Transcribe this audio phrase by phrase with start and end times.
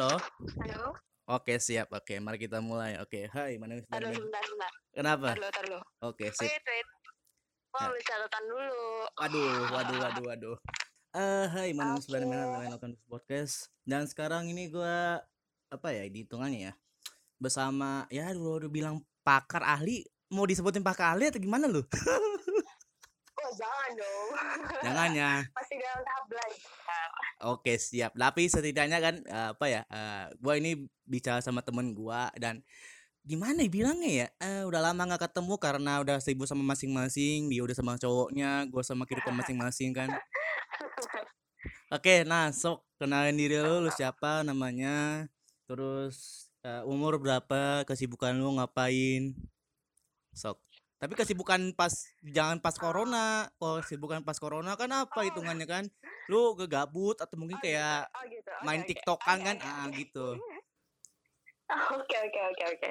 [0.00, 0.16] Halo?
[0.64, 0.96] Halo?
[1.28, 1.92] Oke, siap.
[1.92, 2.96] Oke, mari kita mulai.
[3.04, 3.84] Oke, hai, Darmin.
[3.84, 4.72] sebentar, sebentar.
[4.96, 5.28] Kenapa?
[5.36, 5.80] Tar dulu.
[6.08, 6.48] Oke, sip.
[6.48, 6.88] Wait, wait.
[7.68, 8.80] Mau ambil catatan dulu.
[9.20, 10.56] Waduh, waduh, waduh, waduh.
[11.12, 12.16] Eh, hai, my name is Oke.
[12.16, 12.40] Darmin.
[12.40, 13.68] Welcome to podcast.
[13.84, 15.20] Dan sekarang ini gua
[15.68, 16.74] apa ya, dihitungannya ya?
[17.36, 21.84] Bersama ya dulu udah bilang pakar ahli, mau disebutin pakar ahli atau gimana lu?
[23.90, 24.30] Jangan dong.
[24.86, 25.32] Jangan ya.
[25.58, 27.10] Masih dalam tahap belajar.
[27.50, 28.12] Oke, siap.
[28.14, 29.82] Tapi setidaknya kan eh, apa ya?
[29.90, 32.62] eh, gua ini bicara sama temen gua dan
[33.26, 34.26] gimana ya bilangnya ya?
[34.38, 37.50] Eh, udah lama nggak ketemu karena udah sibuk sama masing-masing.
[37.50, 40.14] Dia udah sama cowoknya, gua sama kehidupan masing-masing kan.
[41.96, 45.26] Oke, nah sok kenalin diri lu, lu siapa namanya?
[45.66, 47.82] Terus eh, umur berapa?
[47.90, 49.34] Kesibukan lu ngapain?
[50.30, 50.69] Sok.
[51.00, 51.88] Tapi kesibukan pas
[52.20, 53.48] jangan pas corona.
[53.56, 55.24] Kalau kesibukan pas corona kan apa Oh.
[55.24, 55.84] hitungannya kan?
[56.30, 58.16] Lu gegabut atau mungkin Oh, kayak gitu.
[58.20, 58.52] Oh, gitu.
[58.68, 58.88] Main oke.
[58.92, 59.56] TikTokan kan?
[59.64, 60.26] Ah, gitu.
[61.70, 62.90] Oke, oke, oke, oke.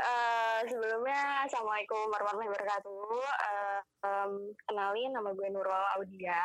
[0.00, 3.20] Eh, sebelumnya, Assalamualaikum warahmatullahi wabarakatuh.
[3.20, 4.32] Eh, em,
[4.64, 6.40] kenalin, nama gue Nurul Audia.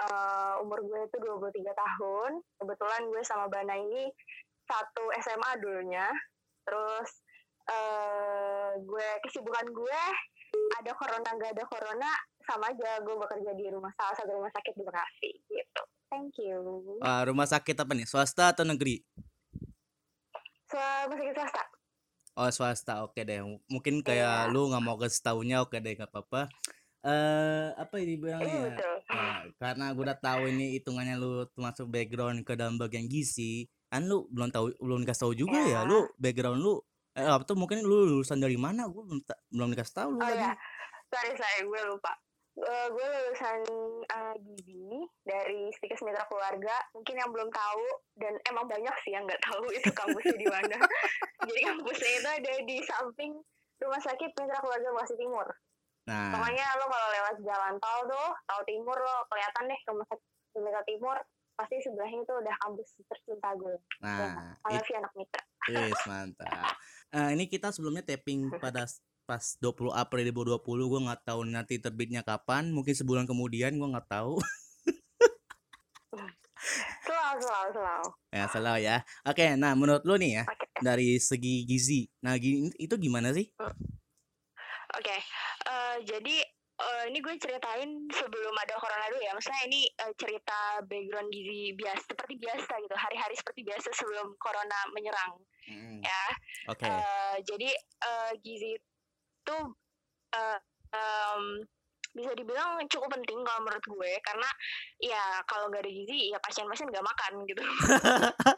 [0.00, 2.40] Eh, umur gue itu 23 tahun.
[2.56, 4.08] Kebetulan gue sama Bana ini
[4.64, 6.08] satu SMA dulunya.
[6.64, 7.10] Terus
[7.70, 10.02] eh gue kesibukan gue
[10.76, 12.10] ada corona nggak ada corona
[12.42, 15.82] sama aja gue bekerja di rumah salah satu rumah sakit di Bekasi gitu.
[16.10, 16.58] Thank you.
[16.98, 18.02] Ah, rumah sakit apa nih?
[18.02, 18.98] Swasta atau negeri?
[20.68, 21.62] Rumah sakit swasta.
[22.34, 22.94] Oh, swasta.
[23.04, 23.38] Oke deh.
[23.68, 24.04] Mungkin Iya.
[24.04, 26.50] kayak lu nggak mau kasih taunya, oke deh, nggak apa-apa.
[27.00, 28.58] Eh, apa ya Iya dibilangnya?
[28.68, 28.90] ya?
[29.08, 34.04] Nah, karena gue udah tahu ini hitungannya lu termasuk background ke dalam bagian gizi kan
[34.04, 35.88] lu belum tahu belum dikasih tahu juga ya Ya.
[35.88, 36.78] lu background lu
[37.20, 39.20] eh apa tuh mungkin lu lulusan dari mana gue belum
[39.52, 40.52] belum dikasih tahu lu Oh tadi ya,
[41.12, 42.12] sorry sorry gue lupa.
[42.60, 43.58] Eh, gue lulusan
[44.04, 46.76] eh, gizi dari Stikes Mitra Keluarga.
[46.92, 47.86] Mungkin yang belum tahu
[48.20, 50.76] dan emang banyak sih yang nggak tahu itu kampusnya di mana.
[51.48, 53.32] Jadi kampusnya itu ada di samping
[53.80, 55.46] Rumah Sakit Mitra Keluarga Bekasi Timur.
[56.08, 60.60] nah Pokoknya lo kalau lewat jalan tol tuh, tol timur lo kelihatan deh rumah sakit
[60.60, 61.16] Mitra Timur,
[61.60, 63.76] pasti sebelahnya itu udah kampus tercinta gue.
[64.00, 65.44] Ya, nah Alafi anak mitra.
[65.68, 66.72] Yes, mantap.
[67.10, 68.86] Eh, ini kita sebelumnya tapping pada
[69.28, 74.10] pas 20 April 2020 gue nggak tahu nanti terbitnya kapan mungkin sebulan kemudian gue nggak
[74.10, 74.42] tahu
[77.06, 78.08] Selalu, selalu, selalu.
[78.34, 82.94] ya salah ya oke nah menurut lu nih ya Oke, dari segi gizi nah itu
[82.98, 83.46] gimana sih
[84.90, 85.16] oke.
[85.70, 86.36] Eh, jadi
[86.80, 89.32] eh, ini gue ceritain sebelum ada corona dulu ya.
[89.32, 92.94] Maksudnya ini eh, cerita background gizi biasa, seperti biasa gitu.
[92.96, 95.36] Hari-hari seperti biasa sebelum corona menyerang,
[95.70, 96.24] Mm, ya.
[96.66, 99.58] oke Eh, jadi eh, gizi itu
[100.34, 100.58] eh,
[100.90, 101.62] em,
[102.10, 104.48] bisa dibilang cukup penting kalau menurut gue karena
[104.98, 107.62] ya kalau nggak ada gizi ya pasien-pasien nggak makan gitu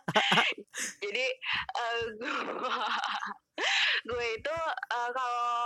[1.05, 1.27] jadi
[1.77, 2.01] eh,
[4.09, 4.57] gue itu
[4.89, 5.62] eh, kalau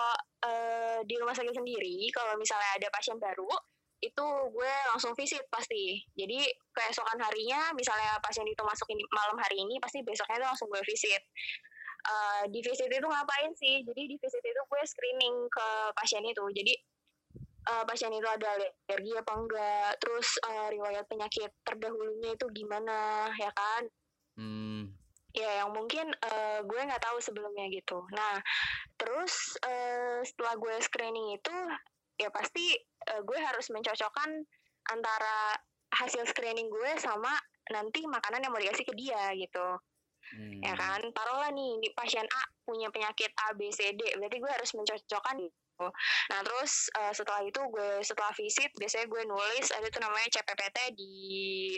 [1.26, 3.50] rumah sakit sendiri kalau misalnya ada pasien baru
[3.98, 9.58] itu gue langsung visit pasti jadi keesokan harinya misalnya pasien itu masuk ini malam hari
[9.58, 11.26] ini pasti besoknya itu langsung gue visit
[12.06, 13.82] Eh, di visit itu ngapain sih?
[13.82, 15.66] Jadi di visit itu gue screening ke
[15.98, 16.44] pasien itu.
[16.54, 16.74] Jadi
[17.66, 18.46] eh, pasien itu ada
[18.86, 23.90] alergi apa enggak, terus eh, riwayat penyakit terdahulunya itu gimana, ya kan?
[25.36, 28.00] Ya yang mungkin eh, gue nggak tahu sebelumnya gitu.
[28.16, 28.40] Nah
[28.96, 31.56] terus eh, setelah gue screening itu
[32.16, 34.30] ya pasti eh, gue harus mencocokkan
[34.90, 35.56] antara
[35.92, 37.32] hasil screening gue sama
[37.70, 39.68] nanti makanan yang mau dikasih ke dia gitu
[40.34, 40.62] hmm.
[40.62, 44.52] ya kan taruhlah nih di pasien A punya penyakit A B C D berarti gue
[44.52, 45.36] harus mencocokkan
[46.32, 50.78] nah terus eh, setelah itu gue setelah visit biasanya gue nulis ada tuh namanya CPPT
[50.96, 51.14] di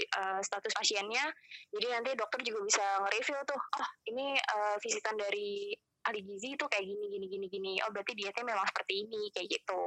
[0.02, 1.26] eh, status pasiennya.
[1.74, 5.74] Jadi nanti dokter juga bisa nge-review tuh oh ini eh, visitan dari
[6.06, 7.72] ahli gizi itu kayak gini gini gini gini.
[7.84, 9.84] Oh berarti dietnya memang seperti ini kayak gitu.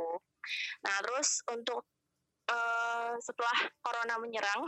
[0.85, 1.87] Nah terus untuk
[2.51, 4.61] eh, setelah corona menyerang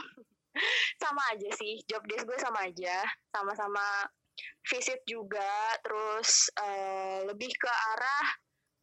[1.04, 3.04] sama aja sih job desk gue sama aja.
[3.30, 4.08] Sama-sama
[4.66, 8.26] visit juga terus eh, lebih ke arah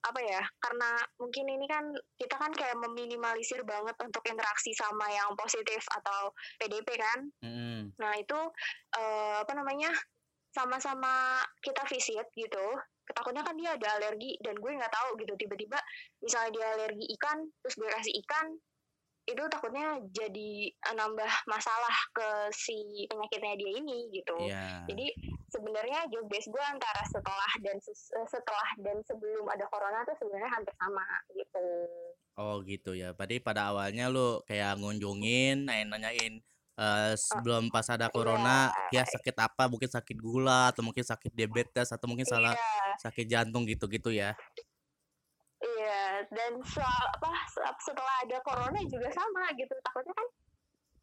[0.00, 1.85] apa ya karena mungkin ini kan
[2.17, 7.93] kita kan kayak meminimalisir banget untuk interaksi sama yang positif atau PDP kan Mm-mm.
[8.00, 8.38] nah itu
[8.97, 9.93] eh, apa namanya
[10.50, 12.67] sama-sama kita visit gitu
[13.11, 15.79] takutnya kan dia ada alergi dan gue nggak tahu gitu tiba-tiba
[16.23, 18.46] misalnya dia alergi ikan terus gue kasih ikan
[19.29, 24.88] itu takutnya jadi eh, nambah masalah ke si penyakitnya dia ini gitu Iya.
[24.88, 25.06] jadi
[25.50, 30.50] sebenarnya job desk gue antara setelah dan eh, setelah dan sebelum ada corona tuh sebenarnya
[30.50, 31.05] hampir sama
[31.35, 31.67] gitu
[32.41, 33.12] Oh gitu ya.
[33.12, 36.41] Berarti pada awalnya lu kayak ngunjungin, nanya-nanyain
[36.81, 38.14] uh, sebelum pas ada Iya.
[38.17, 38.56] corona
[38.88, 42.96] ya sakit apa mungkin sakit gula atau mungkin sakit diabetes atau mungkin salah Iya.
[43.03, 44.32] sakit jantung gitu-gitu ya
[45.61, 49.76] Iya, dan soal apa se- setelah ada corona juga sama gitu.
[49.85, 50.26] Takutnya kan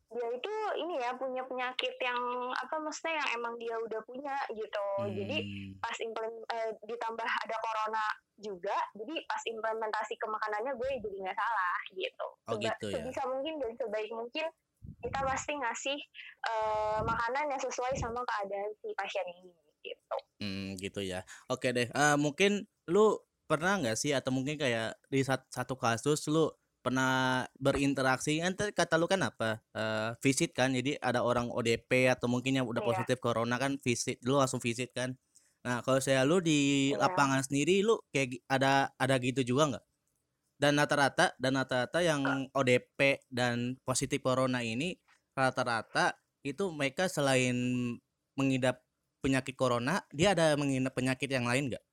[0.07, 2.21] dia itu ini ya punya penyakit yang
[2.55, 4.85] apa maksudnya yang emang dia udah punya gitu.
[5.11, 8.05] Jadi Hmm, pas implement eh, ditambah ada corona
[8.37, 12.27] juga, jadi pas implementasi ke makanannya gue jadi nggak salah gitu.
[12.47, 12.93] Oh, Seba- gitu ya.
[12.97, 14.45] Sebisa mungkin dan sebaik mungkin
[14.97, 15.99] kita pasti ngasih
[16.47, 20.17] eh, makanan yang sesuai sama keadaan si pasien ini gitu.
[20.41, 23.15] hmm, gitu ya oke deh Eh, mungkin lu
[23.45, 26.51] pernah nggak sih atau mungkin kayak di sat- satu kasus lu
[26.87, 32.31] pernah berinteraksi kan kata lu kan apa Eh, visit kan jadi ada orang ODP atau
[32.31, 32.89] mungkin yang udah Iya.
[32.89, 35.19] positif corona kan visit lu langsung visit kan
[35.67, 37.03] nah kalau saya lu di Iya.
[37.03, 39.85] lapangan sendiri lu kayak ada ada gitu juga nggak
[40.57, 44.95] dan rata-rata dan rata-rata yang ODP dan positif corona ini
[45.37, 46.15] rata-rata
[46.47, 47.53] itu mereka selain
[48.39, 48.81] mengidap
[49.21, 51.83] penyakit corona dia ada mengidap penyakit yang lain nggak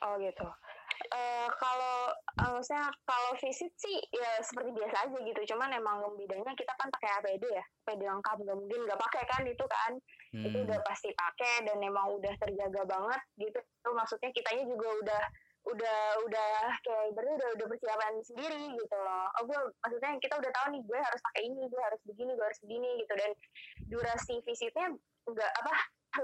[0.00, 0.48] Oh gitu.
[1.10, 5.40] Eh kalau eh, maksudnya kalau visit sih ya seperti biasa aja gitu.
[5.54, 9.42] Cuman emang bedanya kita kan pakai APD ya, APD lengkap nggak mungkin nggak pakai kan
[9.46, 9.92] itu kan.
[10.30, 13.58] Itu Hmm, udah pasti pakai dan emang udah terjaga banget gitu.
[13.58, 15.22] Itu maksudnya kitanya juga udah
[15.60, 19.28] udah udah kayak berarti udah udah persiapan sendiri gitu loh.
[19.36, 22.46] Oh gue maksudnya kita udah tahu nih gue harus pakai ini, gue harus begini, gue
[22.46, 23.30] harus begini gitu dan
[23.90, 24.86] durasi visitnya
[25.28, 25.74] enggak apa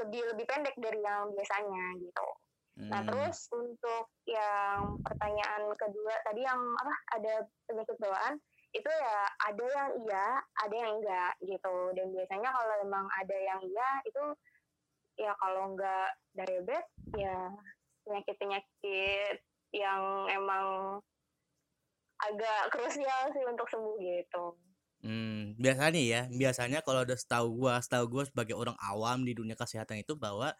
[0.03, 2.27] lebih lebih pendek dari yang biasanya gitu.
[2.77, 7.35] Nah hmm, terus untuk yang pertanyaan kedua tadi yang apa ada
[7.65, 8.37] penyakit bawaan
[8.77, 9.19] itu ya
[9.49, 10.27] ada yang iya,
[10.61, 11.77] ada yang enggak gitu.
[11.97, 14.25] Dan biasanya kalau memang ada yang iya itu
[15.17, 16.85] ya kalau enggak diabetes
[17.17, 17.49] ya
[18.05, 19.41] penyakit-penyakit
[19.73, 21.01] yang emang
[22.23, 24.45] agak krusial sih untuk sembuh gitu.
[25.05, 25.61] hmm.
[25.61, 30.01] biasanya ya biasanya kalau udah setahu gua setahu gua sebagai orang awam di dunia kesehatan
[30.01, 30.57] itu bahwa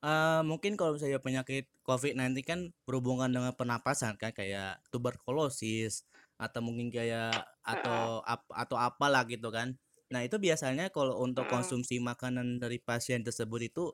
[0.00, 6.08] eh mungkin kalau misalnya penyakit COVID-19 kan berhubungan dengan pernapasan kan kayak tuberkulosis
[6.40, 9.76] atau mungkin kayak atau ap, atau apalah gitu kan.
[10.10, 13.84] Nah, itu biasanya kalau untuk konsumsi makanan dari pasien tersebut itu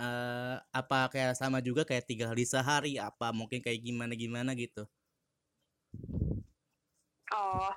[0.00, 4.88] eh apa kayak sama juga kayak tiga kali sehari apa mungkin kayak gimana gimana gitu.
[7.32, 7.68] Oh,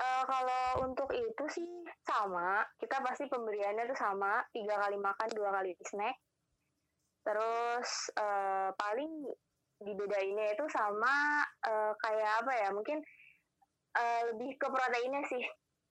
[0.00, 1.68] eh, kalau untuk itu sih
[2.04, 2.60] sama.
[2.80, 6.16] Kita pasti pemberiannya tuh sama, tiga kali makan, dua kali snack.
[7.22, 9.12] Terus eh, paling
[9.78, 12.68] dibedainnya itu sama eh, kayak apa ya?
[12.74, 12.98] Mungkin
[13.98, 15.42] eh, lebih ke proteinnya sih.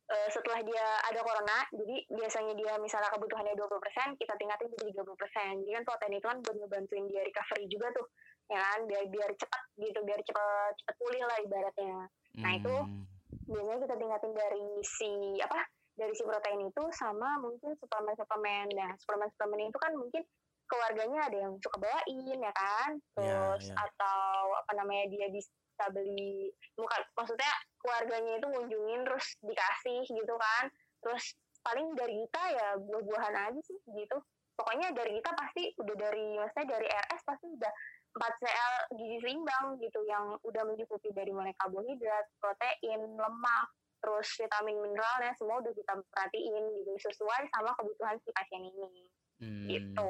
[0.08, 5.68] Eh, setelah dia ada corona, jadi biasanya dia misalnya kebutuhannya 20%, kita tingkatin jadi 30%.
[5.68, 8.08] Jadi kan protein itu kan buat ngebantuin dia recovery juga tuh,
[8.48, 8.88] ya kan?
[8.88, 12.08] Biar biar cepat gitu, biar cepat cepat pulih lah ibaratnya.
[12.40, 13.04] Nah, itu Hmm,
[13.48, 15.12] biasanya kita tingkatin dari si
[15.44, 15.60] apa
[15.98, 20.24] dari si protein itu sama mungkin suplemen-suplemen nah suplemen-suplemen itu kan mungkin
[20.68, 22.92] keluarganya ada yang suka bawain ya kan?
[23.16, 23.76] Terus ya.
[23.76, 30.70] atau apa namanya dia bisa beli bukan maksudnya keluarganya itu ngunjungin terus dikasih gitu kan.
[31.04, 34.18] Terus paling dari kita ya buah-buahan aja sih gitu.
[34.58, 37.74] Pokoknya dari kita pasti udah dari maksudnya dari RS pasti udah
[38.18, 43.68] 4 CL gizi seimbang gitu yang udah mencukupi dari mulai karbohidrat, protein, lemak,
[44.02, 49.10] terus vitamin mineralnya semua udah kita perhatiin gitu sesuai sama kebutuhan si pasien ini
[49.42, 49.68] hmm.
[49.70, 50.10] gitu.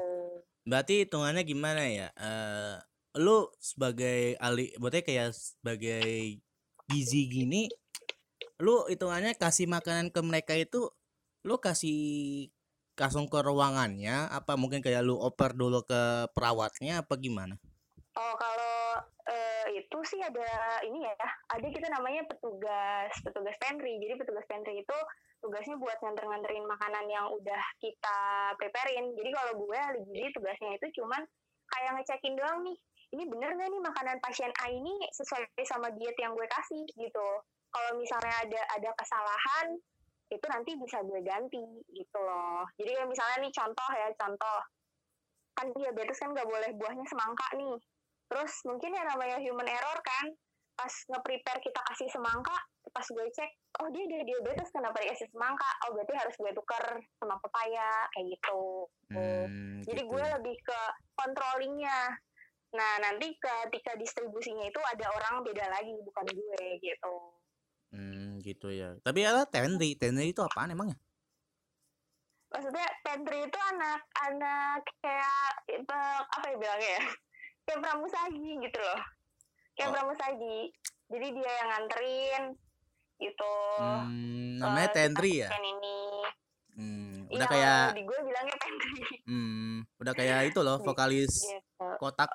[0.68, 2.08] Berarti hitungannya gimana ya?
[2.16, 2.76] Eh
[3.18, 6.38] lu sebagai ahli, berarti kayak sebagai
[6.86, 7.66] gizi gini,
[8.62, 10.86] lu hitungannya kasih makanan ke mereka itu,
[11.42, 12.46] lu kasih
[12.98, 17.58] langsung ke ruangannya, apa mungkin kayak lu oper dulu ke perawatnya, apa gimana?
[18.18, 18.77] Oh kalau
[19.78, 23.98] itu sih ada ini ya, ada kita namanya petugas petugas pantry.
[24.02, 24.98] Jadi petugas pantry itu
[25.38, 28.18] tugasnya buat nganter-nganterin makanan yang udah kita
[28.58, 29.14] preparein.
[29.14, 29.80] Jadi kalau gue
[30.10, 31.22] gizi tugasnya itu cuman
[31.68, 32.76] kayak ngecekin doang nih,
[33.14, 37.28] ini bener nggak nih makanan pasien A ini sesuai sama diet yang gue kasih gitu.
[37.68, 39.76] Kalau misalnya ada ada kesalahan
[40.28, 42.64] itu nanti bisa gue ganti gitu loh.
[42.76, 44.58] Jadi kayak misalnya nih contoh ya contoh
[45.56, 47.76] kan diabetes kan nggak boleh buahnya semangka nih.
[48.28, 50.26] Terus mungkin ya namanya human error kan,
[50.78, 52.54] pas nge-prepare kita kasih semangka,
[52.92, 53.50] pas gue cek,
[53.82, 55.68] oh dia dia diabetes kenapa dikasih semangka?
[55.88, 56.84] Oh berarti harus gue tuker
[57.18, 58.62] sama pepaya kayak gitu.
[59.10, 60.80] Hmm, Jadi gitu gue lebih ke
[61.16, 61.98] controllingnya.
[62.76, 67.16] Nah nanti ketika distribusinya itu ada orang beda lagi bukan gue gitu.
[67.88, 68.92] Hmm, gitu ya.
[69.00, 71.00] Tapi ada tendri, tendri itu apaan emangnya?
[72.48, 77.04] Maksudnya pantry itu anak anak kayak eh, apa ya bilangnya ya?
[77.68, 79.00] Kayak pramusaji gitu loh.
[79.76, 79.94] Kayak Oh.
[79.94, 80.56] pramusaji.
[81.06, 82.44] Jadi dia yang nganterin.
[83.18, 83.54] gitu.
[83.82, 85.50] Hmm, namanya si Tentri ya?
[85.50, 85.98] ini.
[86.78, 89.02] Hmm, Iya, udah kayak di gue bilangnya pantry.
[89.26, 91.86] hmm, udah kayak itu loh, vokalis gitu.
[91.98, 92.30] Kotak.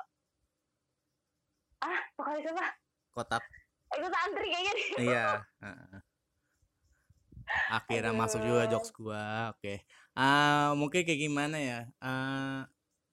[1.79, 2.65] Ah, vokalis apa?
[3.15, 3.43] Kotak.
[3.95, 4.87] Itu Tantri kayaknya deh.
[5.07, 5.25] Iya.
[7.71, 8.71] Akhirnya masuk juga Aduh.
[8.75, 9.55] jokes gua.
[9.55, 9.87] Oke.
[10.11, 11.79] Ah, mungkin kayak gimana ya?
[12.03, 12.67] Ah,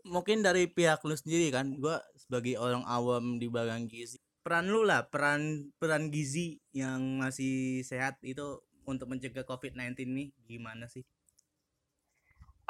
[0.07, 4.19] mungkin dari pihak lu sendiri kan, gua sebagai orang awam di bagian gizi.
[4.41, 10.89] Peran lu lah, peran peran gizi yang masih sehat itu untuk mencegah COVID-19 nih gimana
[10.89, 11.05] sih?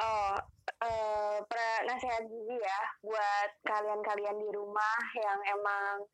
[0.01, 0.35] Oh,
[0.81, 1.37] eh
[1.85, 6.05] nasihat gizi ya buat kalian-kalian di rumah yang emang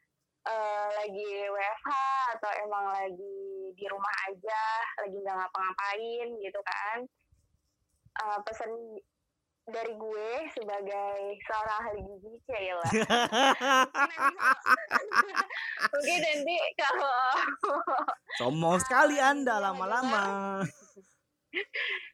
[0.47, 1.91] eh, lagi WFH
[2.39, 3.38] atau emang lagi
[3.75, 4.63] di rumah aja,
[5.03, 6.97] lagi nggak ngapa-ngapain gitu kan.
[8.17, 8.71] Eh, pesan
[9.67, 12.88] dari gue sebagai seorang ahli gizi ya lah.
[15.91, 17.19] Mungkin nanti kalau
[18.39, 20.24] Sombong sekali ah, Anda gizi yang ngedengar lama-lama.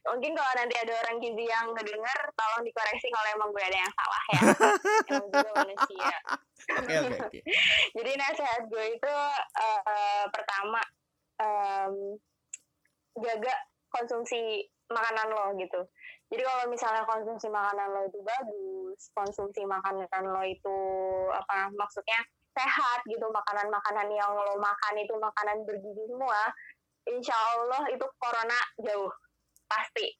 [0.04, 3.92] Mungkin kalau nanti ada orang gizi yang ngedenger, tolong dikoreksi kalau emang gue ada yang
[3.94, 4.40] salah ya.
[5.14, 6.10] Emang manusia.
[6.74, 7.40] Oke, oke, oke.
[7.96, 9.14] Jadi nasihat gue itu
[9.62, 10.80] eh, pertama
[11.38, 12.18] em,
[13.20, 13.54] jaga
[13.94, 15.80] konsumsi makanan lo gitu.
[16.34, 20.78] Jadi kalau misalnya konsumsi makanan lo itu bagus, konsumsi makanan lo itu
[21.30, 22.18] apa maksudnya
[22.50, 26.50] sehat gitu, makanan-makanan yang lo makan itu makanan bergizi semua,
[27.06, 29.14] insya Allah itu corona jauh.
[29.70, 30.10] Pasti.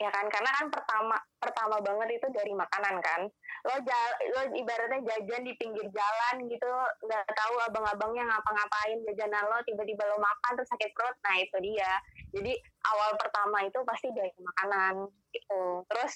[0.00, 0.24] Ya kan?
[0.32, 3.28] Karena kan pertama pertama banget itu dari makanan kan
[3.66, 6.70] lo jal, lo ibaratnya jajan di pinggir jalan gitu
[7.02, 11.92] nggak tahu abang-abangnya ngapa-ngapain jajanan lo tiba-tiba lo makan terus sakit perut nah itu dia.
[12.30, 12.52] Jadi
[12.86, 15.82] awal pertama itu pasti dari makanan gitu.
[15.90, 16.12] Terus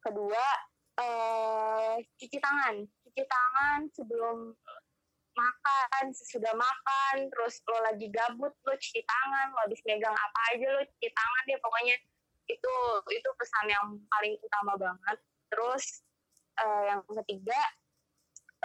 [0.00, 0.44] kedua
[1.00, 2.74] eh cuci tangan.
[2.80, 4.56] Cuci tangan sebelum
[5.32, 10.66] makan sesudah makan terus lo lagi gabut lo cuci tangan lo habis megang apa aja
[10.76, 11.96] lo cuci tangan deh pokoknya.
[12.48, 12.72] Itu
[13.12, 15.18] itu pesan yang paling utama banget.
[15.52, 16.00] Terus
[16.58, 17.60] eh, yang ketiga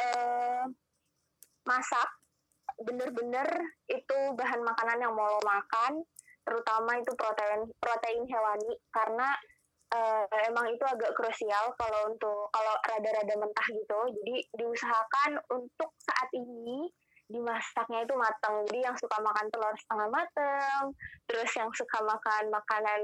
[0.01, 0.63] eh,
[1.67, 2.09] masak.
[2.77, 3.47] Bener-bener
[3.89, 6.05] itu bahan makanan yang mau lo makan
[6.47, 9.27] terutama itu protein protein hewani karena
[9.91, 13.99] eh, emang itu agak krusial kalau untuk kalau rada-rada mentah gitu.
[14.21, 16.87] Jadi diusahakan untuk saat ini
[17.27, 20.83] dimasaknya itu matang jadi yang suka makan telur setengah matang
[21.27, 23.01] terus yang suka makan makanan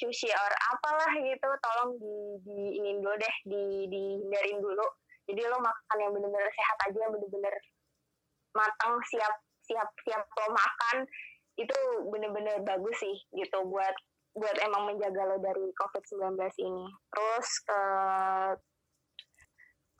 [0.00, 2.16] sushi or apalah gitu tolong di
[2.48, 4.86] di ini dulu deh di dihindarin dulu
[5.28, 7.54] jadi lo makan yang bener-bener sehat aja yang bener-bener
[8.56, 9.34] matang siap
[9.68, 11.04] siap siap lo makan
[11.60, 11.76] itu
[12.08, 13.92] bener-bener bagus sih gitu buat
[14.32, 16.86] buat emang menjaga lo dari COVID-19 ini.
[17.12, 17.80] Terus ke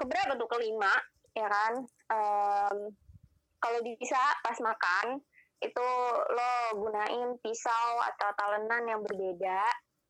[0.00, 0.92] keberapa tuh kelima
[1.36, 1.72] ya kan?
[2.12, 2.76] Em,
[3.62, 5.22] kalau bisa pas makan
[5.62, 5.88] itu
[6.34, 9.62] lo gunain pisau atau talenan yang berbeda.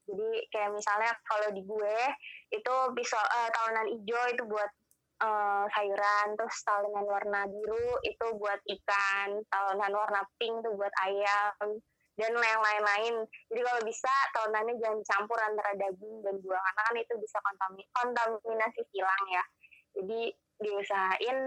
[0.09, 1.99] Jadi kayak misalnya kalau di gue
[2.50, 4.71] itu pisau eh, talenan hijau itu buat
[5.23, 11.78] eh, sayuran, terus talenan warna biru itu buat ikan, talenan warna pink itu buat ayam,
[12.16, 13.14] dan yang lain-lain.
[13.49, 17.82] Jadi kalau bisa talenannya jangan campur antara daging dan buah karena kan itu bisa kontami
[17.97, 19.44] kontaminasi silang ya.
[19.97, 20.21] Jadi
[20.61, 21.38] diusahain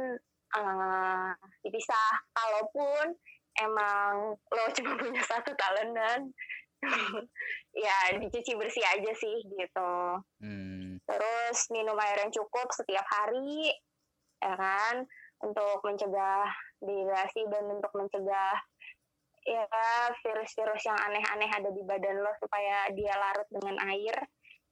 [0.55, 1.29] eh,
[1.63, 2.12] dipisah.
[2.31, 3.15] Kalaupun
[3.59, 6.31] emang lo cuma punya satu talenan,
[7.85, 9.93] ya dicuci bersih aja sih gitu.
[10.41, 11.00] Hmm.
[11.05, 13.71] Terus minum air yang cukup setiap hari,
[14.41, 15.05] ya kan,
[15.43, 16.47] untuk mencegah
[16.83, 18.55] dehidrasi dan untuk mencegah
[19.45, 19.69] ya
[20.25, 24.15] virus-virus yang aneh-aneh ada di badan lo supaya dia larut dengan air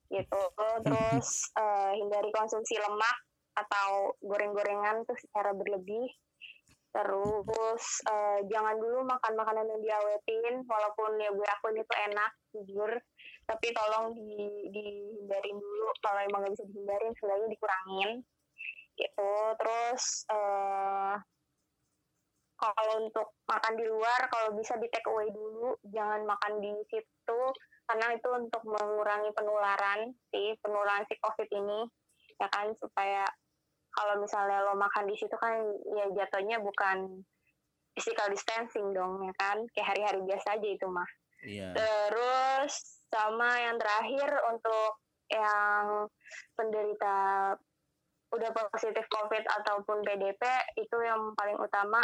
[0.10, 0.44] gitu.
[0.86, 3.18] Terus eh, hindari konsumsi lemak
[3.54, 6.10] atau goreng-gorengan tuh secara berlebih.
[6.94, 12.92] Terus eh, jangan dulu makan makanan yang diawetin, walaupun ya gue akuin itu enak, jujur.
[13.44, 15.88] Tapi tolong di, dihindarin dulu.
[16.00, 18.12] Kalau emang nggak bisa dihindarin, seenggaknya dikurangin.
[18.94, 19.32] Gitu.
[19.58, 21.16] Terus eh,
[22.64, 27.42] kalau untuk makan di luar, kalau bisa di take away dulu, jangan makan di situ,
[27.84, 31.84] karena itu untuk mengurangi penularan si penularan si COVID ini,
[32.40, 33.28] ya kan supaya
[33.94, 35.54] kalau misalnya lo makan di situ kan
[35.94, 37.22] ya jatuhnya bukan
[37.94, 39.62] physical distancing dong ya kan?
[39.72, 41.10] Kayak hari-hari biasa aja itu mah.
[41.44, 41.76] Iya.
[41.76, 46.08] terus sama yang terakhir untuk yang
[46.56, 47.18] penderita
[48.32, 50.40] udah positif covid ataupun PDP
[50.80, 52.02] itu yang paling utama.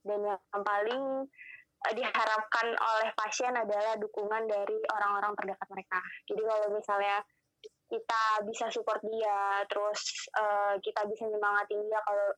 [0.00, 1.28] Dan yang paling
[1.86, 6.00] eh, diharapkan oleh pasien adalah dukungan dari orang-orang terdekat mereka.
[6.28, 7.16] Jadi kalau misalnya
[7.90, 12.30] kita bisa support dia, terus eh, kita bisa nyemangatin dia kalau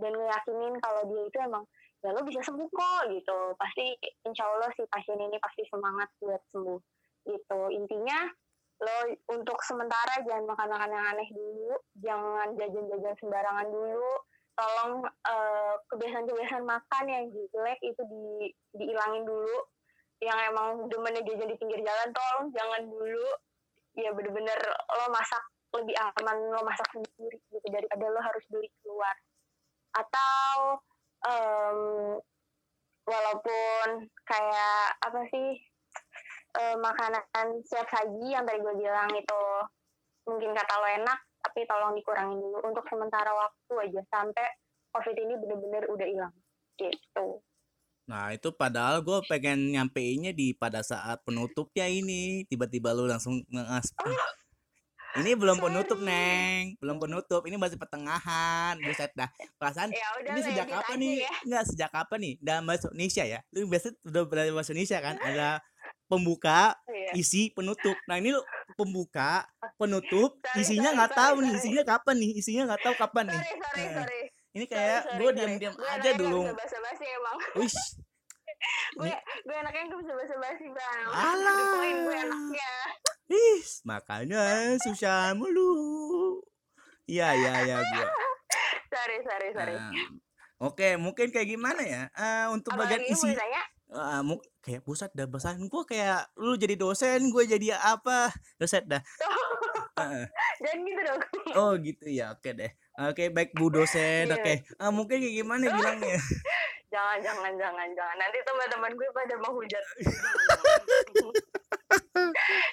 [0.00, 1.64] dan ngeyakinin kalau dia itu emang
[2.00, 3.38] ya lo bisa sembuh kok gitu.
[3.56, 6.80] Pasti insya Allah si pasien ini pasti semangat buat sembuh
[7.28, 7.60] gitu.
[7.72, 8.28] Intinya
[8.80, 8.96] lo
[9.36, 14.12] untuk sementara jangan makan makan yang aneh dulu jangan jajan-jajan sembarangan dulu
[14.56, 18.24] tolong uh, kebiasaan-kebiasaan makan yang jelek itu di
[18.76, 19.56] diilangin dulu.
[20.20, 23.28] Yang emang demennya jajan di pinggir jalan tolong jangan dulu
[23.98, 29.14] ya bener-bener lo masak lebih aman lo masak sendiri gitu daripada lo harus beli keluar.
[29.94, 30.82] Atau
[31.26, 31.78] um,
[33.06, 35.58] walaupun kayak apa sih
[36.58, 39.42] uh, makanan siap saji yang tadi gue bilang itu
[40.26, 42.58] mungkin kata lo enak tapi tolong dikurangin dulu.
[42.66, 44.46] Untuk sementara waktu aja sampai
[44.90, 46.34] covid ini bener-bener udah hilang
[46.78, 47.38] gitu
[48.10, 53.94] Nah itu padahal gue pengen nyampeinnya di pada saat penutupnya ini tiba-tiba lu langsung ngas.
[54.02, 54.10] Oh.
[55.10, 57.42] Ini belum penutup neng, belum penutup.
[57.46, 58.78] Ini masih pertengahan.
[58.82, 59.30] Buset dah.
[59.58, 61.14] Perasaan ya udah, ini sejak kapan nih?
[61.22, 61.34] Ya.
[61.46, 62.34] Enggak sejak kapan nih?
[62.42, 63.38] Dalam bahasa Indonesia ya.
[63.54, 65.16] Lu biasa udah berada bahasa Indonesia kan?
[65.18, 65.48] Ada
[66.06, 67.14] pembuka, iya.
[67.14, 67.94] isi, penutup.
[68.06, 68.42] Nah ini lu
[68.74, 69.46] pembuka,
[69.78, 72.30] penutup, isinya nggak tahu nih, isinya kapan nih?
[72.38, 73.42] Isinya nggak tahu kapan nih.
[73.42, 77.74] Sorry, sorry, sorry ini kayak gue diam-diam aja dulu basa-basi emang wis
[78.98, 79.12] gue
[79.46, 81.00] gue anaknya gak bisa basa-basi bang.
[81.08, 81.80] Alah.
[81.80, 82.72] gue anaknya
[83.30, 84.42] ih makanya
[84.82, 85.70] susah mulu.
[87.06, 88.06] Iya iya iya gue
[88.92, 89.74] sorry sorry sorry.
[89.78, 89.90] Uh,
[90.60, 92.02] oke okay, mungkin kayak gimana ya?
[92.12, 93.32] Uh, untuk Apa bagian isi
[93.92, 94.22] uh,
[94.60, 99.02] kayak pusat dah bahasan gue kayak lu jadi dosen gue jadi apa dosen dah
[99.98, 100.24] uh.
[100.62, 101.20] jangan gitu dong
[101.58, 104.28] oh gitu ya oke okay deh Oke, baik Bu dosen.
[104.28, 104.36] Iya.
[104.36, 104.54] Oke.
[104.76, 106.20] Ah, mungkin kayak gimana bilangnya?
[106.92, 108.16] jangan, jangan, jangan, jangan.
[108.20, 109.84] Nanti teman-teman gue pada mau hujat.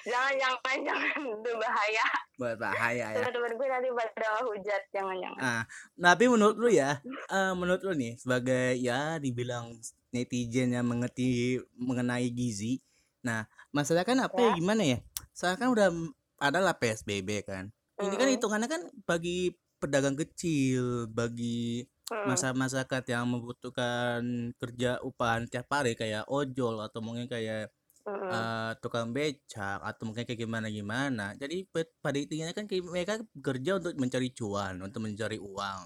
[0.04, 1.16] jangan, jangan, jangan.
[1.32, 2.06] Itu bahaya.
[2.36, 3.16] Bahaya ya.
[3.16, 4.82] Teman-teman gue nanti pada hujat.
[4.92, 5.40] Jangan, jangan.
[5.40, 5.62] Ah,
[5.96, 7.00] tapi menurut lu ya,
[7.32, 9.80] uh, menurut lu nih sebagai ya dibilang
[10.14, 12.80] netizen yang mengerti mengenai gizi.
[13.24, 13.44] Nah,
[13.74, 14.98] masalah kan apa ya, ya gimana ya?
[15.34, 15.92] Saya kan udah
[16.38, 17.70] adalah PSBB kan.
[17.98, 24.22] Ini kan hitungannya kan bagi pedagang kecil, bagi masyarakat yang membutuhkan
[24.56, 27.68] kerja upahan tiap hari kayak ojol atau mungkin kayak
[28.08, 31.36] uh, tukang becak atau mungkin kayak gimana gimana.
[31.36, 31.68] Jadi
[32.00, 35.80] pada intinya kan mereka bekerja untuk mencari cuan, untuk mencari uang.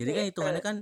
[0.00, 0.76] Jadi kan hitungannya kan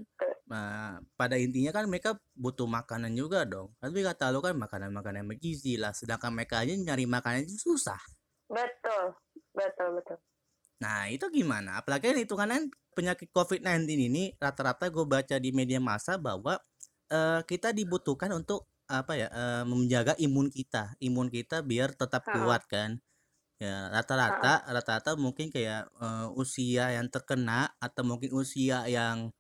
[0.49, 3.73] nah, pada intinya kan mereka butuh makanan juga dong.
[3.79, 8.01] Tapi kata lo kan makanan-makanan yang bergizi lah, sedangkan mereka aja nyari makanan itu susah.
[8.49, 9.15] Betul,
[9.53, 10.19] betul, betul.
[10.81, 11.83] Nah, itu gimana?
[11.83, 12.51] Apalagi kan hitungan
[12.95, 16.59] penyakit COVID-19 ini rata-rata gue baca di media massa bahwa
[17.11, 22.65] uh, kita dibutuhkan untuk apa ya uh, menjaga imun kita, imun kita biar tetap kuat
[22.71, 22.99] kan.
[23.59, 29.35] Ya, rata-rata rata-rata mungkin kayak uh, usia yang terkena atau mungkin usia yang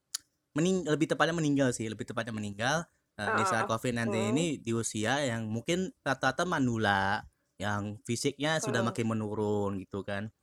[0.58, 2.82] mening lebih tepatnya meninggal sih, lebih tepatnya meninggal
[3.14, 7.22] uh, di saat COVID-19 ini di usia yang mungkin rata-rata manula
[7.58, 10.34] yang fisiknya sudah makin menurun gitu kan.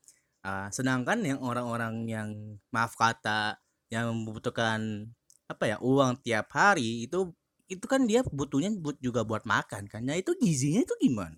[0.46, 2.30] Uh, sedangkan yang orang-orang yang
[2.70, 5.10] maaf kata yang membutuhkan
[5.46, 7.34] apa ya uang tiap hari itu
[7.66, 10.06] itu kan dia butuhnya but juga buat makan kan.
[10.06, 11.38] Nah itu gizinya itu gimana?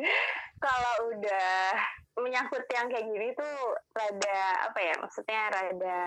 [0.64, 1.76] Kalau udah
[2.16, 4.40] menyangkut yang kayak gini tuh rada
[4.72, 6.00] apa ya maksudnya rada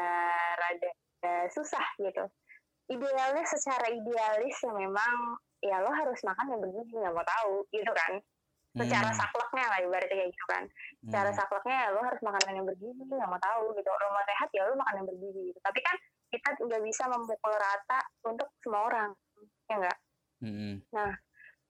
[0.58, 2.24] rada, rada susah gitu.
[2.90, 7.92] Idealnya secara idealis ya memang ya lo harus makan yang bergizi nggak mau tahu gitu
[7.92, 8.24] kan
[8.80, 9.18] secara hmm.
[9.20, 10.64] sakleknya lah ibaratnya kayak gitu kan
[11.04, 11.38] secara hmm.
[11.38, 14.62] sakleknya ya lo harus makanan yang bergizi nggak mau tahu gitu lo mau sehat ya
[14.64, 15.96] lo makan yang bergizi gitu tapi kan
[16.32, 19.10] kita nggak bisa memukul rata untuk semua orang
[19.68, 19.98] ya enggak
[20.48, 20.76] hmm.
[20.96, 21.12] nah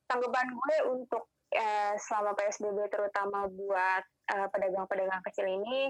[0.06, 5.90] tanggapan gue untuk eh, selama psbb terutama buat eh, pedagang-pedagang kecil ini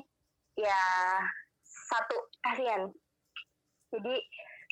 [0.55, 0.83] ya
[1.67, 2.87] satu kasihan
[3.93, 4.15] jadi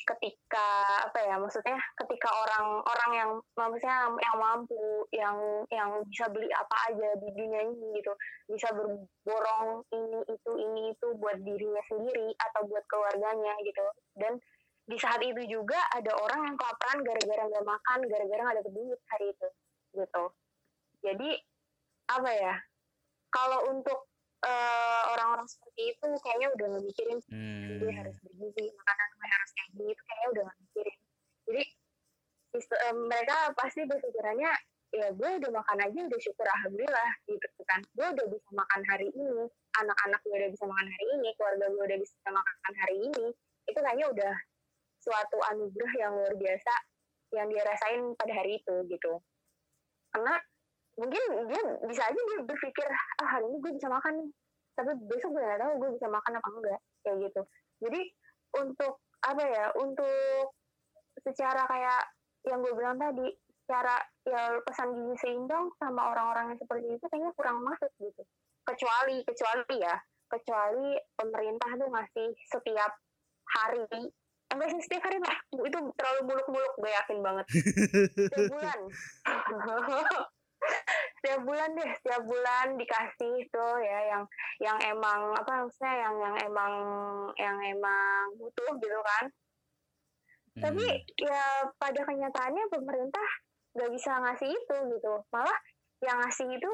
[0.08, 0.68] ketika
[1.04, 5.36] apa ya maksudnya ketika orang-orang yang maksudnya yang mampu yang
[5.68, 8.12] yang bisa beli apa aja di dunia ini gitu
[8.48, 13.84] bisa berborong ini itu ini itu buat dirinya sendiri atau buat keluarganya gitu.
[14.16, 14.40] Dan
[14.88, 19.00] di saat itu juga ada orang yang kelaparan gara-gara nggak makan gara-gara nggak ada duit
[19.12, 19.48] hari itu
[19.98, 20.24] gitu.
[21.04, 21.30] Jadi
[22.08, 22.54] apa ya
[23.28, 24.08] kalau untuk
[24.40, 25.02] uh,
[25.38, 27.78] orang-orang seperti itu kayaknya udah nggak mikirin hmm.
[27.78, 30.98] gue harus bergizi makanan gue harus kayak gini itu kayaknya udah nggak mikirin.
[31.46, 31.62] Jadi
[32.58, 34.50] uh, mereka pasti berpikirannya
[34.88, 37.80] ya gue udah makan aja udah syukur alhamdulillah gitu kan.
[37.94, 39.46] Gue udah bisa makan hari ini
[39.78, 43.26] anak-anak gue udah bisa makan hari ini keluarga gue udah bisa makan hari ini
[43.68, 44.34] itu kayaknya udah
[44.98, 46.74] suatu anugerah yang luar biasa
[47.30, 49.22] yang dia rasain pada hari itu gitu.
[50.10, 50.34] Karena
[50.98, 52.88] mungkin dia bisa aja dia berpikir
[53.22, 54.30] ah hari ini gue bisa makan nih
[54.78, 57.42] tapi besok gue nggak tahu gue bisa makan apa enggak kayak gitu.
[57.82, 58.00] Jadi
[58.62, 58.94] untuk
[59.26, 60.54] apa ya untuk
[61.18, 62.02] secara kayak
[62.46, 63.26] yang gue bilang tadi
[63.66, 68.22] secara ya pesan gizi seimbang sama orang-orang yang seperti itu kayaknya kurang masuk gitu.
[68.62, 69.96] Kecuali kecuali ya
[70.30, 72.92] kecuali pemerintah tuh ngasih setiap
[73.58, 73.82] hari
[74.54, 75.36] enggak sih setiap hari lah.
[75.58, 77.46] Itu terlalu muluk-muluk gue yakin banget.
[78.30, 78.80] Setiap bulan
[81.18, 84.24] setiap bulan deh setiap bulan dikasih tuh ya yang
[84.62, 86.74] yang emang apa maksudnya yang yang emang
[87.38, 89.24] yang emang butuh gitu kan
[90.58, 91.22] tapi Hmm.
[91.22, 91.42] ya
[91.78, 93.28] pada kenyataannya pemerintah
[93.78, 95.58] nggak bisa ngasih itu gitu malah
[96.02, 96.70] yang ngasih itu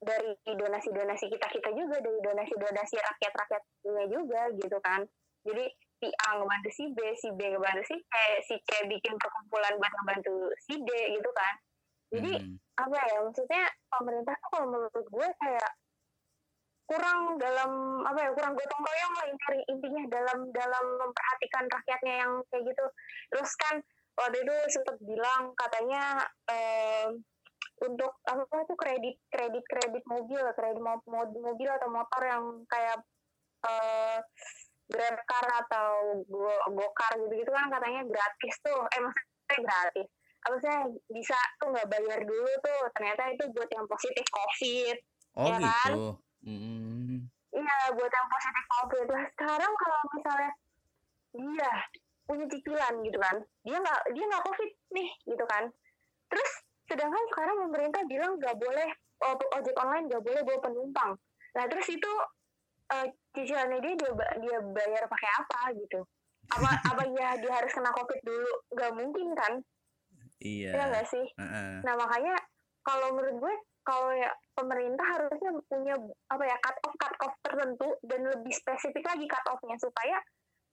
[0.00, 5.04] dari donasi-donasi kita kita juga dari donasi-donasi rakyat-rakyatnya juga gitu kan
[5.44, 5.64] jadi
[5.96, 9.92] si A ngebantu si B si B ngebantu si C si C bikin perkumpulan buat
[10.00, 11.54] ngebantu si D gitu kan
[12.12, 12.56] jadi Hmm.
[12.76, 15.70] Apa ya maksudnya pemerintah tuh kalau menurut gue kayak
[16.86, 17.70] kurang dalam
[18.06, 22.84] apa ya kurang gotong royong lah inti intinya dalam dalam memperhatikan rakyatnya yang kayak gitu.
[23.34, 23.74] Terus kan
[24.14, 27.10] waktu itu sempat bilang katanya eh,
[27.82, 33.02] untuk apa tuh kredit kredit kredit mobil kredit mo- mo- mobil atau motor yang kayak
[33.66, 34.18] eh
[34.86, 38.86] grab car atau go gokar gitu gitu kan katanya gratis tuh.
[38.94, 40.08] Eh maksudnya gratis
[40.46, 40.70] apa sih
[41.10, 44.96] bisa tuh nggak bayar dulu tuh ternyata itu buat yang positif covid
[45.36, 45.92] Oh ya kan?
[45.92, 46.08] gitu.
[46.48, 47.28] Hmm.
[47.52, 49.06] Iya, buat yang positif COVID.
[49.12, 50.52] Nah, sekarang kalau misalnya
[51.36, 51.72] dia
[52.26, 55.64] punya cicilan gitu kan, dia nggak dia nggak COVID nih gitu kan.
[56.32, 56.50] Terus
[56.88, 58.88] sedangkan sekarang pemerintah bilang nggak boleh
[59.56, 61.10] ojek online nggak boleh bawa penumpang.
[61.56, 62.12] Nah terus itu
[62.96, 63.06] eh,
[63.36, 66.00] cicilannya dia dia, dia bayar pakai apa gitu?
[66.48, 68.52] Apa apa ya dia harus kena COVID dulu?
[68.72, 69.52] Nggak mungkin kan?
[70.42, 70.70] Iya.
[70.76, 71.26] Ya nggak sih?
[71.36, 71.72] Heeh.
[71.84, 72.34] Nah makanya
[72.84, 73.54] kalau menurut gue
[73.86, 75.94] kalau ya pemerintah harusnya punya
[76.26, 80.18] apa ya cut off cut off tertentu dan lebih spesifik lagi cut offnya supaya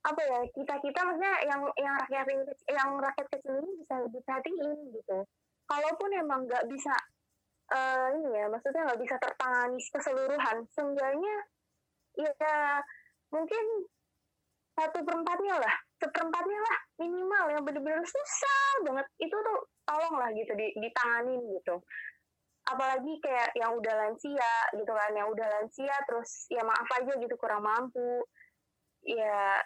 [0.04, 2.28] apa ya kita kita maksudnya yang yang rakyat
[2.67, 5.17] yang rakyat kecil ini bisa lebih perhatiin gitu.
[5.63, 6.91] Kalaupun emang nggak bisa
[7.71, 11.36] eh, ini ya maksudnya nggak bisa tertangani keseluruhan, seenggaknya
[12.19, 12.84] ya
[13.32, 13.65] mungkin
[14.73, 19.08] satu perempatnya lah, seperempatnya lah minimal yang bener-bener susah banget.
[19.19, 21.82] Itu tuh tolong lah gitu di, ditanganin gitu.
[22.63, 27.36] Apalagi kayak yang udah lansia gitu kan yang udah lansia terus ya maaf aja gitu
[27.36, 28.23] kurang mampu.
[29.03, 29.60] Ya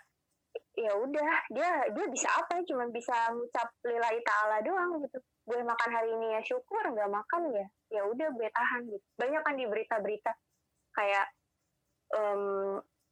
[0.74, 2.62] ya udah dia dia bisa apa?
[2.66, 5.22] Cuma bisa ngucap lillahi ta'ala doang gitu.
[5.48, 9.06] Gue makan hari ini ya syukur nggak makan ya ya udah gue tahan gitu.
[9.16, 10.32] Banyak kan di berita-berita
[10.98, 11.28] kayak
[12.18, 12.42] em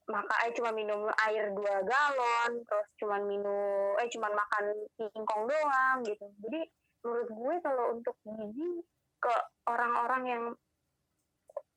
[0.06, 4.66] maka eh cuma minum air dua galon terus cuma minum eh cuma makan
[4.98, 6.62] singkong doang gitu jadi
[7.02, 8.86] menurut gue kalau untuk gizi
[9.22, 9.34] ke
[9.66, 10.44] orang-orang yang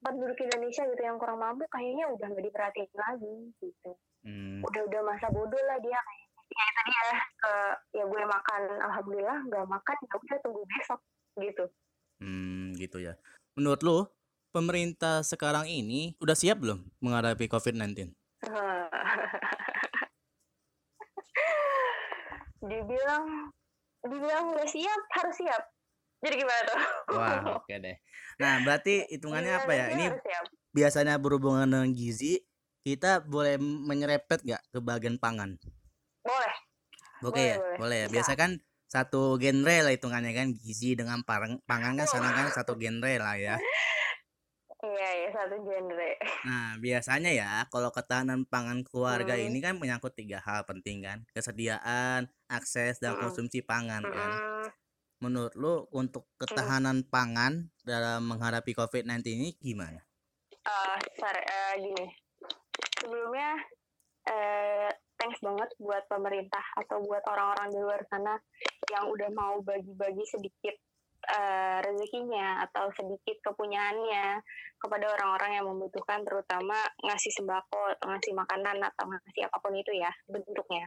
[0.05, 3.93] penduduk Indonesia gitu yang kurang mampu kayaknya udah nggak diperhatiin lagi gitu
[4.27, 4.67] Hmm.
[4.67, 7.05] udah udah masa bodoh lah dia kayaknya ya itu dia
[7.38, 7.53] ke
[8.03, 11.01] ya gue makan alhamdulillah nggak makan ya udah tunggu besok
[11.38, 11.64] gitu
[12.19, 13.14] Hmm, gitu ya.
[13.55, 13.99] Menurut lu,
[14.51, 18.11] pemerintah sekarang ini udah siap belum menghadapi COVID-19?
[22.68, 23.24] dibilang
[24.07, 25.62] dibilang udah siap harus siap
[26.18, 26.83] jadi gimana tuh
[27.14, 27.96] Wah, oke deh.
[28.42, 29.87] Nah, berarti hitungannya apa ya?
[29.94, 30.07] Ini
[30.74, 32.42] biasanya berhubungan dengan gizi,
[32.83, 35.59] kita boleh menyerempet nggak ke bagian pangan?
[36.22, 36.55] boleh
[37.22, 37.79] Oke Boleh, ya, boleh.
[37.79, 38.09] boleh ya.
[38.11, 38.51] Biasa kan
[38.88, 43.55] satu genre lah hitungannya kan gizi dengan pangan kan sama kan satu genre lah ya.
[44.79, 46.12] iya ya satu genre
[46.47, 49.51] Nah, biasanya ya kalau ketahanan pangan keluarga Hmm.
[49.51, 53.23] ini kan menyangkut tiga hal penting kan, kesediaan, akses dan Mm-mm.
[53.27, 54.31] konsumsi pangan kan.
[54.38, 54.67] Mm-mm.
[55.19, 59.99] Menurut lu untuk ketahanan pangan dalam menghadapi COVID-19 ini gimana?
[60.62, 62.07] Eh, sorry, eh, gini
[63.03, 63.59] sebelumnya
[64.29, 68.38] eh, thanks banget buat pemerintah atau buat orang-orang di luar sana
[68.93, 70.77] yang udah mau bagi-bagi sedikit
[71.26, 74.38] eh, rezekinya atau sedikit kepunyaannya
[74.78, 80.11] kepada orang-orang yang membutuhkan terutama ngasih sembako ngasih makanan atau ngasih apa pun itu ya
[80.31, 80.87] bentuknya.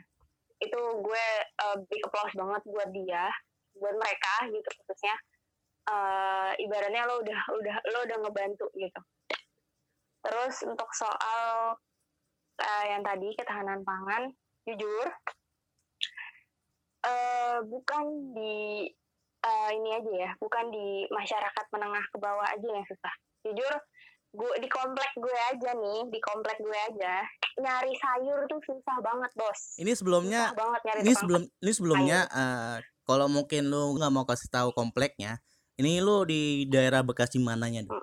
[0.62, 3.28] Itu gue eh, big applause banget buat dia
[3.76, 5.16] buat mereka gitu khususnya
[5.92, 9.02] eh, ibaratnya lo udah udah lo udah ngebantu gitu.
[10.22, 11.76] Terus untuk soal
[12.62, 14.32] eh, yang tadi ketahanan pangan,
[14.64, 15.08] jujur
[17.02, 18.06] eh bukan
[18.38, 18.86] di
[19.42, 23.14] eh, ini aja ya, bukan di masyarakat menengah ke bawah aja yang susah.
[23.42, 23.74] Jujur,
[24.32, 27.26] gue di komplek gue aja nih, di komplek gue aja
[27.60, 29.76] nyari sayur tuh susah banget bos.
[29.76, 34.24] Ini sebelumnya susah banget nyari ini sebelum ini sebelumnya eh, kalau mungkin lu nggak mau
[34.24, 35.44] kasih tahu kompleknya,
[35.76, 37.84] ini lu di daerah Bekasi mananya?
[37.84, 38.00] Dul?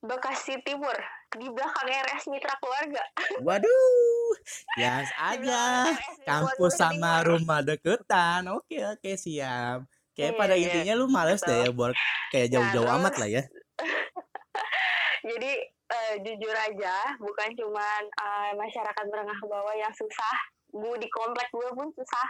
[0.00, 0.96] Bekasi Timur
[1.36, 3.04] di belakang RS Mitra Keluarga.
[3.46, 4.32] Waduh,
[4.80, 6.24] Bias Dibilang aja.
[6.24, 8.48] Kampus sama rumah deketan.
[8.48, 9.84] Oke, oke, siap.
[10.14, 11.94] Kayak Iya, pada iya, intinya lu males deh ya buat
[12.34, 13.42] kayak Nah, jauh-jauh amat lah ya.
[15.30, 20.36] jadi eh, jujur aja, bukan cuman eh, masyarakat menengah ke bawah yang susah.
[20.70, 22.28] Gue di komplek gue pun susah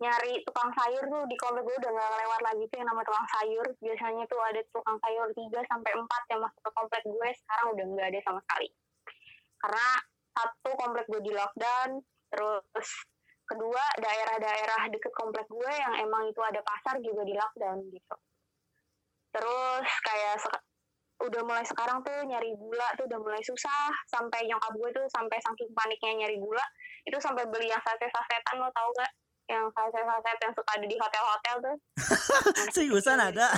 [0.00, 3.28] nyari tukang sayur tuh di komplek gue udah gak lewat lagi tuh yang nama tukang
[3.36, 3.66] sayur.
[3.84, 7.84] Biasanya tuh ada tukang sayur 3 sampai 4 yang masuk ke komplek gue, sekarang udah
[7.84, 8.68] nggak ada sama sekali.
[9.60, 9.86] Karena
[10.32, 11.90] satu komplek gue di lockdown,
[12.32, 12.88] terus
[13.50, 18.16] kedua daerah-daerah deket komplek gue yang emang itu ada pasar juga di lockdown gitu.
[19.34, 20.38] Terus kayak
[21.20, 25.36] udah mulai sekarang tuh nyari gula tuh udah mulai susah sampai nyokap gue tuh sampai
[25.44, 26.64] saking paniknya nyari gula
[27.04, 29.12] itu sampai beli yang saset-sasetan lo tau gak
[29.52, 31.76] yang saset-saset yang suka ada di hotel-hotel tuh
[32.74, 33.52] Seriusan ada?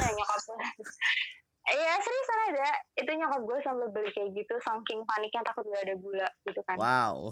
[1.62, 5.94] Iya, seriusan ada Itu nyokap gue sampai beli kayak gitu Saking paniknya takut gak ada
[5.94, 7.31] gula gitu kan Wow.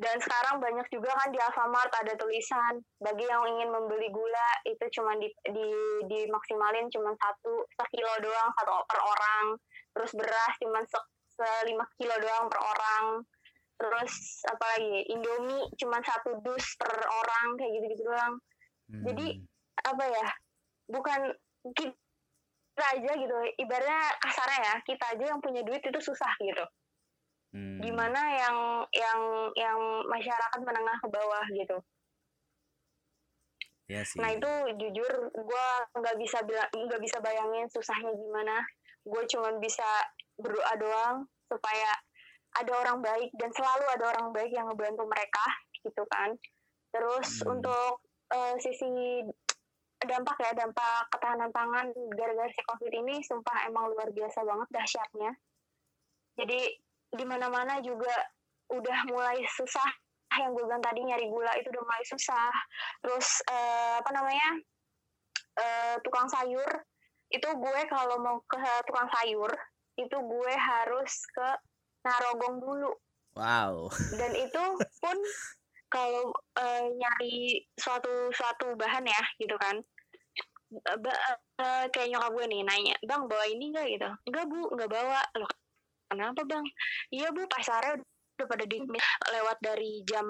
[0.00, 4.80] Dan sekarang banyak juga kan di Alfamart ada tulisan bagi yang ingin membeli gula itu
[4.96, 5.68] cuma di, di
[6.08, 9.60] dimaksimalin cuma satu sekilo doang satu per orang.
[9.92, 10.98] Terus beras cuma se,
[11.36, 13.04] se 5 kilo doang per orang.
[13.76, 14.12] Terus
[14.48, 15.04] apa lagi?
[15.12, 18.34] Indomie cuma satu dus per orang kayak gitu-gitu doang.
[18.90, 19.48] Jadi, Hmm.
[19.80, 20.28] Apa ya?
[20.92, 21.20] Bukan
[21.72, 23.36] kita aja gitu.
[23.56, 26.64] Ibaratnya kasarnya ya, kita aja yang punya duit itu susah gitu
[27.50, 27.82] Hmm.
[27.82, 28.56] gimana yang
[28.94, 29.20] yang
[29.58, 31.78] yang masyarakat menengah ke bawah gitu.
[33.90, 34.22] Ya sih.
[34.22, 35.66] Nah itu jujur gue
[35.98, 38.62] nggak bisa bilang nggak bisa bayangin susahnya gimana.
[39.02, 39.86] Gue cuma bisa
[40.38, 41.16] berdoa doang
[41.50, 41.90] supaya
[42.54, 45.46] ada orang baik dan selalu ada orang baik yang ngebantu mereka
[45.82, 46.30] gitu kan.
[46.94, 47.58] Terus Hmm.
[47.58, 49.26] untuk eh, sisi
[50.00, 55.34] dampak ya dampak ketahanan pangan gara-gara si covid ini sumpah emang luar biasa banget dahsyatnya.
[56.38, 56.60] Jadi
[57.10, 58.14] di mana-mana juga
[58.70, 59.90] udah mulai susah.
[60.30, 62.50] Yang gue bilang tadi nyari gula itu udah mulai susah.
[63.02, 64.48] Terus eh, apa namanya
[65.58, 66.70] eh, tukang sayur
[67.30, 69.50] itu gue kalau mau ke tukang sayur
[69.98, 71.48] itu gue harus ke
[72.00, 72.92] Narogong dulu.
[73.30, 73.86] Wow.
[74.18, 74.62] dan itu
[74.98, 75.18] pun
[75.90, 79.82] kalau eh, nyari suatu suatu bahan ya gitu kan.
[80.70, 81.22] Eh, ba-
[81.58, 84.10] eh, kayak nyokap gue nih nanya bang bawa ini enggak gitu.
[84.30, 84.60] Enggak bu.
[84.70, 85.20] Enggak bawa.
[85.36, 85.50] Loh
[86.10, 86.66] kenapa bang?
[87.14, 88.02] Iya bu pasarnya
[88.40, 88.80] udah pada di
[89.36, 90.24] lewat dari jam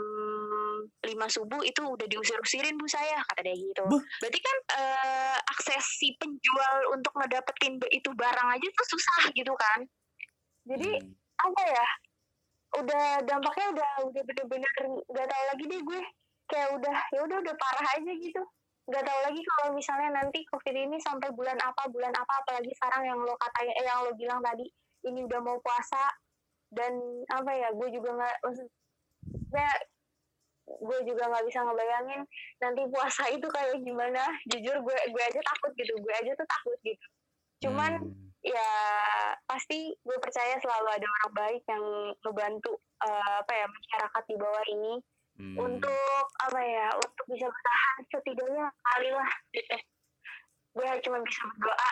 [0.98, 3.86] 5 subuh itu udah diusir-usirin bu saya kata dia gitu.
[3.86, 4.02] Buh.
[4.18, 9.86] berarti kan eh, akses si penjual untuk ngedapetin itu barang aja tuh susah gitu kan?
[10.66, 11.14] Jadi Hmm.
[11.40, 11.86] apa ya?
[12.82, 14.72] Udah dampaknya udah udah bener-bener
[15.10, 16.00] nggak tahu lagi deh gue.
[16.50, 18.42] Kayak udah ya udah udah parah aja gitu.
[18.90, 23.06] Nggak tahu lagi kalau misalnya nanti covid ini sampai bulan apa bulan apa apalagi sekarang
[23.06, 24.66] yang lo katanya eh, yang lo bilang tadi
[25.06, 26.00] ini udah mau puasa
[26.70, 26.92] dan
[27.32, 29.70] apa ya gue juga nggak maksudnya
[30.70, 32.22] gue juga nggak bisa ngebayangin
[32.62, 36.78] nanti puasa itu kayak gimana jujur gue gue aja takut gitu gue aja tuh takut
[36.86, 37.06] gitu
[37.66, 37.98] cuman
[38.40, 38.56] Hmm.
[38.56, 38.70] ya
[39.44, 41.84] pasti gue percaya selalu ada orang baik yang
[42.24, 42.72] ngebantu
[43.04, 44.94] eh, apa ya masyarakat di bawah ini
[45.40, 45.56] Hmm.
[45.56, 49.76] untuk apa ya untuk bisa bertahan setidaknya kali lah gitu
[50.76, 51.90] gue cuma bisa berdoa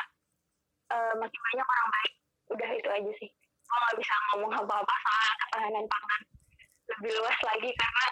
[0.93, 2.15] eh, makin banyak orang baik
[2.49, 3.31] udah itu aja sih
[3.69, 6.21] gue nggak bisa ngomong apa-apa soal ketahanan pangan
[6.89, 8.07] lebih luas lagi karena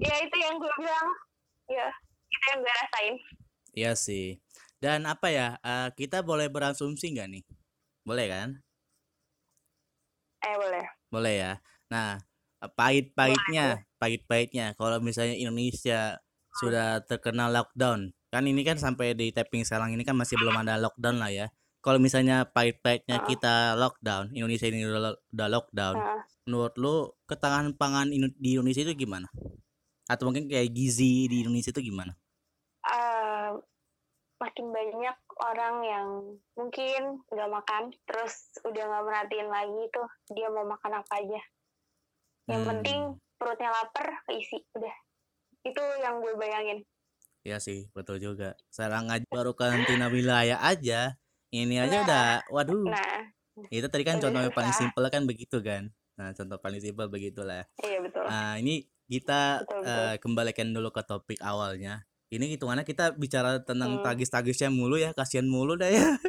[0.00, 1.08] ya itu yang gue bilang
[1.68, 1.86] ya
[2.28, 3.16] itu yang gue rasain
[3.78, 4.42] Iya sih.
[4.82, 5.58] Dan apa ya?
[5.62, 7.44] eh, kita boleh berasumsi nggak nih?
[8.02, 8.48] Boleh kan?
[10.38, 11.52] eh boleh Boleh ya.
[11.90, 12.22] Nah,
[12.78, 16.22] pahit-pahitnya, pahit-pahitnya kalau misalnya Indonesia
[16.62, 18.14] sudah terkena lockdown.
[18.30, 21.46] Kan ini kan sampai di tapping sekarang ini kan masih belum ada lockdown lah ya.
[21.78, 23.28] Kalau misalnya pahit-pahitnya Heeh.
[23.30, 25.96] kita lockdown, Indonesia ini udah, lo- lockdown.
[25.96, 26.20] Heeh.
[26.48, 26.94] Menurut lu
[27.28, 29.28] ketahanan pangan di Indonesia itu gimana?
[30.08, 32.16] Atau mungkin kayak gizi di Indonesia itu gimana?
[32.88, 33.50] eh,
[34.40, 36.08] makin banyak orang yang
[36.56, 41.40] mungkin nggak makan terus udah nggak merhatiin lagi tuh dia mau makan apa aja
[42.48, 42.70] yang Hmm.
[42.72, 42.98] penting
[43.36, 44.94] perutnya lapar keisi udah
[45.68, 46.80] itu yang gue bayangin
[47.46, 48.52] Iya sih, betul juga.
[48.68, 51.16] Sekarang aja baru karantina wilayah aja.
[51.48, 52.04] Ini aja Nah.
[52.04, 52.84] udah, waduh.
[52.92, 53.20] nah
[53.72, 55.88] Itu tadi kan contoh yang paling simpel kan begitu kan.
[56.20, 57.64] Nah, contoh paling simpel begitulah.
[57.80, 59.88] iya betul Nah, ini kita Betul, betul.
[59.88, 62.04] eh, kembalikan dulu ke topik awalnya.
[62.28, 64.04] Ini hitungannya kita bicara tentang Hmm.
[64.04, 66.04] tragis-tragisnya mulu ya, kasihan mulu dah ya.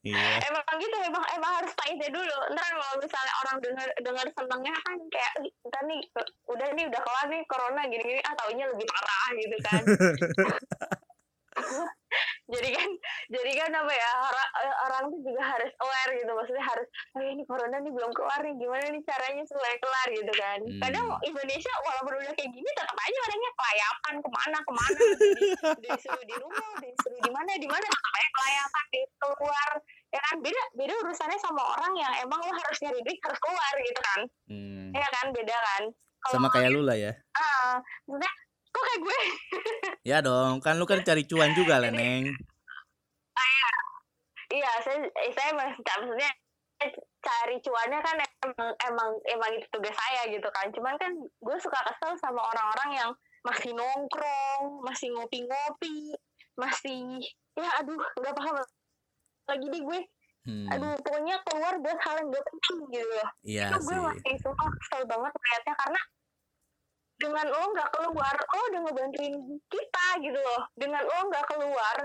[0.00, 0.16] Iya.
[0.48, 4.96] emang gitu emang emang harus pahitnya dulu ntar kalau misalnya orang dengar dengar senengnya kan
[5.12, 6.00] kayak "Ih, ntar nih
[6.48, 9.82] udah nih udah kelar nih corona gini gini ah taunya lebih parah gitu kan
[12.50, 12.90] jadi kan
[13.30, 14.50] jadi kan apa ya orang,
[14.82, 16.30] orang tuh juga harus aware gitu.
[16.30, 18.54] Maksudnya harus oh ini corona nih belum keluar nih.
[18.56, 20.58] Gimana nih caranya supaya kelar gitu kan.
[20.80, 21.22] Kadang Hmm.
[21.22, 24.14] Indonesia walaupun udah kayak gini tetap aja orangnya kelayapan.
[24.18, 24.98] Ke mana ke mana.
[25.30, 28.84] Di- disuruh di rumah disuruh di mana di mana tetap aja kelayapan.
[28.88, 29.68] Di keluar
[30.10, 30.34] ya kan?
[30.40, 34.20] Beda beda urusannya sama orang yang emang lo harus nyari duit harus keluar gitu kan.
[34.50, 34.90] Hmm.
[34.90, 35.26] ya kan?
[35.30, 35.82] Beda kan?
[36.20, 37.12] Kalau Sama kayak lu lah ya.
[37.32, 38.28] ah maksudnya
[38.70, 39.18] kok kayak gue
[40.10, 42.32] Ya dong, kan lu kan cari cuan juga lah, Neng.
[44.50, 44.98] Iya, saya
[45.30, 46.30] saya emang maksudnya
[47.20, 50.66] cari cuannya kan emang emang emang itu tugas saya gitu kan.
[50.74, 53.10] Cuman kan gue suka kesel sama orang-orang yang
[53.46, 56.16] masih nongkrong, masih ngopi-ngopi,
[56.58, 57.22] masih
[57.54, 58.58] ya aduh nggak paham
[59.46, 60.00] lagi deh gue.
[60.48, 60.66] Hmm.
[60.72, 63.30] Aduh pokoknya keluar buat hal yang gak penting gitu loh.
[63.44, 64.02] Iya Itu gue sih.
[64.08, 66.00] masih suka kesel banget melihatnya karena
[67.20, 69.34] dengan lo nggak keluar, lo udah ngebantuin
[69.68, 70.62] kita gitu loh.
[70.72, 71.96] Dengan lo nggak keluar,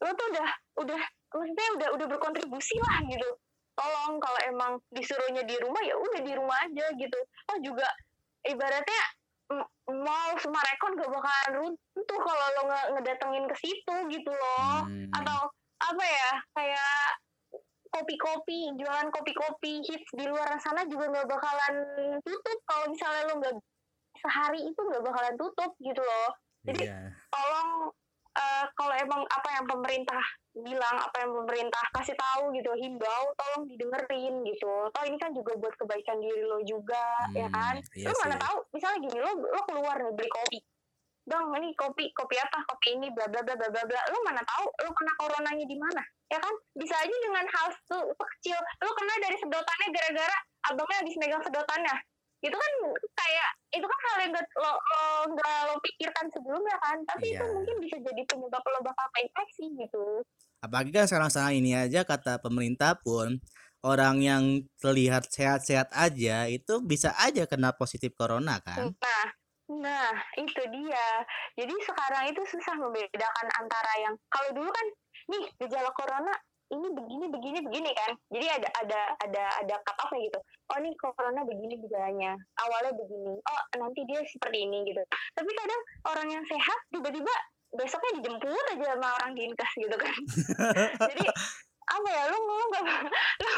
[0.00, 0.48] lo tuh udah
[0.80, 3.28] udah maksudnya udah udah berkontribusi lah gitu.
[3.76, 7.18] Tolong kalau emang disuruhnya di rumah ya udah di rumah aja gitu.
[7.52, 7.88] Oh juga
[8.48, 9.02] ibaratnya
[9.52, 14.88] m- mall sama rekon gak bakalan runtuh kalau lo nggak ngedatengin ke situ gitu loh.
[14.88, 15.08] Hmm.
[15.12, 15.40] Atau
[15.82, 17.20] apa ya kayak
[17.92, 21.74] kopi-kopi jualan kopi-kopi hits di luar sana juga nggak bakalan
[22.24, 23.54] tutup kalau misalnya lo nggak
[24.22, 26.30] sehari itu nggak bakalan tutup gitu loh.
[26.62, 27.10] Jadi- Iya.
[27.28, 27.90] tolong
[28.32, 30.22] eh, kalau emang apa yang pemerintah
[30.54, 34.88] bilang apa yang pemerintah kasih tahu gitu himbau tolong didengerin gitu.
[34.88, 37.74] Toh ini kan juga buat kebaikan diri lo juga ya Hmm, kan?
[37.92, 40.58] iya lo mana tahu misalnya gini lo lo keluar nih beli kopi.
[41.22, 42.64] Dong ini kopi kopi apa?
[42.66, 44.00] Kopi ini bla bla bla bla bla bla.
[44.08, 46.54] Lo mana tahu lo kena coronanya di mana ya kan?
[46.72, 48.56] Bisa aja dengan hal se- kecil.
[48.80, 50.36] Lo kena dari sedotannya gara-gara
[50.72, 51.94] abangnya habis megang sedotannya
[52.42, 52.72] itu kan
[53.14, 57.44] kayak itu kan hal yang gak lo lo nggak lo pikirkan sebelumnya kan tapi itu
[57.44, 57.54] Iya.
[57.54, 60.26] mungkin bisa jadi penyebab lo bakal keinfeksi gitu
[60.62, 63.42] Apalagi kan sekarang-sekarang ini aja kata pemerintah pun
[63.82, 68.94] orang yang terlihat sehat-sehat aja itu bisa aja kena positif corona kan.
[68.94, 69.26] Nah,
[69.82, 71.08] nah itu dia.
[71.58, 74.86] Jadi sekarang itu susah membedakan antara yang kalau dulu kan
[75.34, 76.30] nih gejala corona
[76.72, 78.12] ini begini begini begini kan.
[78.32, 80.40] Jadi ada ada ada ada cut off gitu.
[80.72, 82.32] Oh nih corona begini gejalanya.
[82.56, 83.34] Awalnya begini.
[83.36, 85.02] Oh nanti dia seperti ini gitu.
[85.36, 87.34] Tapi kadang orang yang sehat tiba-tiba
[87.72, 90.16] besoknya dijemput aja sama orang dinkes gitu kan.
[91.12, 91.24] Jadi
[91.82, 92.84] apa ya lu lu gak
[93.42, 93.52] lu,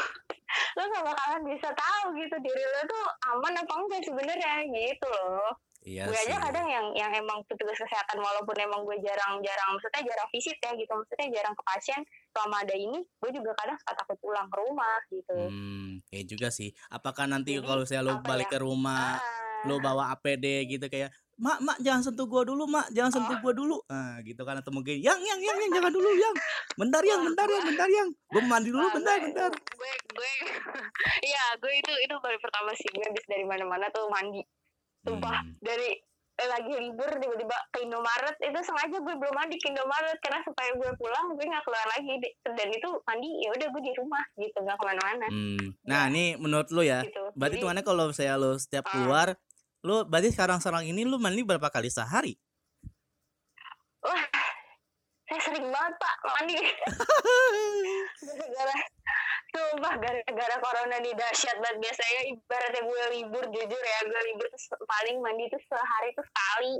[0.75, 5.55] lu gak bakalan bisa tahu gitu diri lu tuh aman apa enggak sebenarnya gitu loh
[5.85, 10.29] Iya gue aja kadang yang yang emang petugas kesehatan walaupun emang gue jarang-jarang maksudnya jarang
[10.33, 12.01] visit ya gitu maksudnya jarang ke pasien
[12.33, 16.47] selama ada ini gue juga kadang suka takut pulang ke rumah gitu Hmm, kayak juga
[16.49, 16.73] sih.
[16.89, 18.57] Apakah nanti Jadi, kalau saya lo balik ya?
[18.57, 22.89] ke rumah, Ah, lo bawa APD gitu kayak, "Mak, mak jangan sentuh gua dulu, Mak.
[22.95, 23.15] Jangan Oh.
[23.19, 26.35] sentuh gua dulu." Ah, gitu kan atau mungkin, "Yang, yang, yang, yang jangan dulu, Yang.
[26.79, 28.09] Bentar, Yang, bentar, Yang, bentar, Yang.
[28.31, 30.33] Gua mau mandi dulu, bentar, gue, bentar." gue gue
[31.29, 34.39] iya gue itu itu kali pertama sih gue habis dari mana-mana tuh mandi
[35.05, 35.53] sumpah Hmm.
[35.59, 35.89] dari
[36.35, 40.67] eh, lagi libur tiba-tiba ke Indomaret itu sengaja gue belum mandi ke Indomaret karena supaya
[40.73, 42.11] gue pulang gue nggak keluar lagi
[42.43, 45.71] dan itu mandi ya udah gue di rumah gitu nggak ke mana-mana Hmm.
[45.83, 46.99] Nah, ini menurut lo ya.
[47.01, 48.91] gitu Berarti tuh kalau saya lo setiap Ah.
[48.91, 49.27] keluar,
[49.81, 52.35] lo berarti sekarang-sekarang ini lo mandi berapa kali sehari?
[54.01, 54.21] wah
[55.25, 56.55] saya sering banget pak mandi
[58.27, 58.75] gara-gara
[59.55, 64.59] sumpah gara-gara corona ini dahsyat banget biasanya ibaratnya gue libur jujur ya gue libur tuh
[64.83, 66.73] paling mandi tuh sehari tuh sekali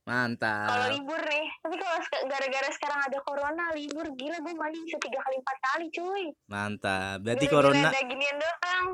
[0.00, 0.90] kalau Mantap.
[0.90, 5.36] libur nih tapi kalau gara-gara sekarang ada corona libur gila gue mandi bisa tiga kali
[5.38, 7.16] empat kali cuy Mantap.
[7.22, 8.86] Berarti Gara-gara corona ada ginian doang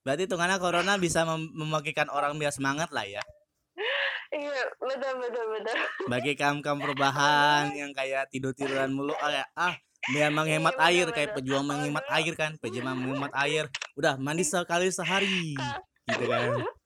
[0.00, 3.20] berarti tuh karena corona bisa mem- membangkitkan orang biar semangat lah ya.
[4.32, 5.76] iya betul betul betul
[6.08, 9.74] Bagi kaum-kaum perubahan yang kayak tidur-tiduran mulu ah, ya, ah
[10.08, 13.68] biar menghemat Iya, air kayak pejuang menghemat air kan, pejuang menghemat air.
[14.00, 15.56] Udah mandi sekali sehari.
[16.08, 16.64] Gitu kan.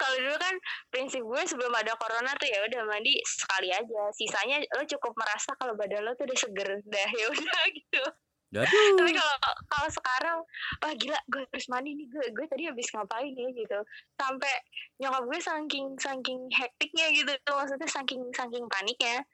[0.00, 0.54] kalau dulu kan
[0.90, 5.54] prinsip gue sebelum ada corona tuh ya udah mandi sekali aja sisanya lo cukup merasa
[5.54, 8.04] kalau badan lo tuh udah seger dah ya udah gitu
[8.52, 9.08] tapi Aduh.
[9.16, 10.38] kalau kalau sekarang
[10.84, 13.78] wah gila gue harus mandi nih gue gue tadi habis ngapain ya gitu
[14.20, 14.54] sampai
[15.00, 19.24] nyokap gue saking saking hektiknya gitu maksudnya saking saking paniknya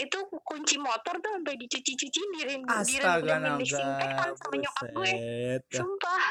[0.00, 5.12] itu kunci motor tuh sampai dicuci-cuci direndam Astaga disinfektan sama nyokap gue.
[5.70, 6.22] sumpah.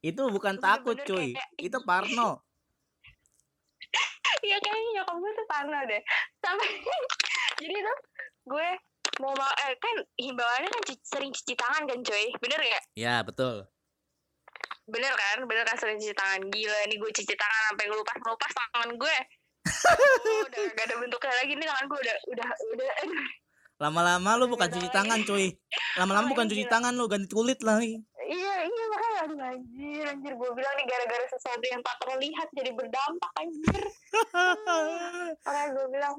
[0.00, 1.28] Itu bukan Bener-bener takut cuy.
[1.30, 2.30] kayak- Itu parno.
[4.42, 6.02] Iya kayaknya nyokap gue tuh parno deh.
[6.40, 6.66] Sampai
[7.60, 7.98] jadi tuh
[8.44, 8.68] gue
[9.20, 12.26] mau ma- eh, kan himbauannya kan cuci- sering cuci tangan kan cuy.
[12.38, 13.68] Bener gak Ya, betul.
[14.84, 15.46] bener kan?
[15.46, 16.42] Bener kan sering cuci tangan?
[16.44, 19.16] Gila nih gue cuci tangan sampai ngelupas ngelupas tangan gue
[19.62, 22.94] Oh, udah gak ada bentuknya lagi nih tangan gue udah udah udah.
[23.82, 25.50] Lama-lama lu bukan cuci tangan, cuy.
[25.98, 26.72] Lama-lama bukan iya, cuci gila.
[26.78, 27.82] tangan lu, ganti kulit lah.
[27.82, 32.70] Iya, iya makanya aduh anjir, anjir gue bilang nih gara-gara sesuatu yang tak terlihat jadi
[32.70, 33.82] berdampak anjir.
[35.44, 36.14] Makanya gue bilang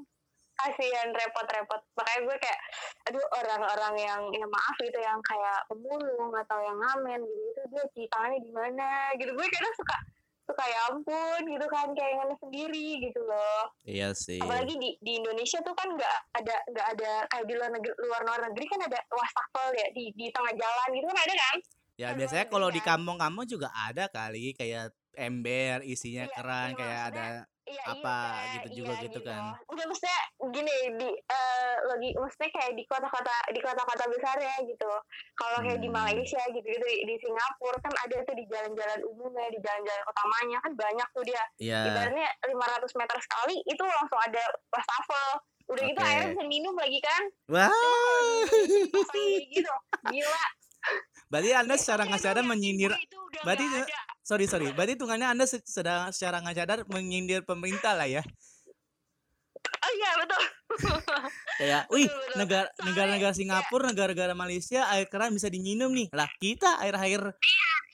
[0.59, 1.81] kasihan repot-repot.
[1.95, 2.59] Makanya gue kayak
[3.07, 7.83] aduh orang-orang yang ya maaf gitu yang kayak pemulung atau yang ngamen gitu itu dia
[7.95, 8.87] cuci tangannya di mana
[9.17, 9.31] gitu.
[9.33, 9.97] Gue kadang suka
[10.43, 13.63] suka ya ampun gitu kan kayak ngenes sendiri gitu loh.
[13.87, 14.39] Iya sih.
[14.43, 18.21] Apalagi di di Indonesia tuh kan nggak ada nggak ada kayak di luar negeri luar
[18.27, 21.57] luar negeri kan ada wastafel ya di di tengah jalan gitu kan ada kan?
[21.93, 26.77] Ya Kan biasanya kalau di kampung-kampung juga ada kali kayak ember isinya Iya, keran iya,
[26.77, 27.25] kayak ada
[27.64, 29.55] Iya, apa iya, gitu iya, juga gitu kan.
[29.72, 30.20] Enggak maksudnya
[30.51, 34.91] gini di eh, lagi maksudnya kayak di kota-kota di kota-kota besar ya gitu.
[35.39, 35.95] Kalau kayak di Hmm.
[35.95, 40.57] Malaysia gitu gitu di, di Singapura kan ada tuh di jalan-jalan umumnya di jalan-jalan utamanya
[40.59, 41.43] kan banyak tuh dia.
[41.55, 41.80] Iya.
[41.88, 45.30] Ibaratnya 500 meter sekali itu langsung ada wastafel.
[45.72, 46.07] Udah gitu Oke.
[46.11, 47.24] airnya bisa minum lagi kan.
[47.47, 47.72] Wah.
[48.91, 49.74] Pasang kayak gitu.
[50.11, 50.43] Gila.
[51.27, 53.84] Berarti Anda secara Iya, nggak sadar dong, menyindir itu berarti ada.
[54.21, 54.69] sorry sorry.
[54.69, 58.21] Berarti hitungannya anda se- sedang secara nggak sadar menyindir pemerintah lah ya?
[59.84, 60.43] Oh iya betul.
[61.57, 66.07] kayak wih negara Soalnya negara-negara ya- Singapura negara-negara Malaysia air keran bisa diminum nih.
[66.11, 67.21] Lah kita air air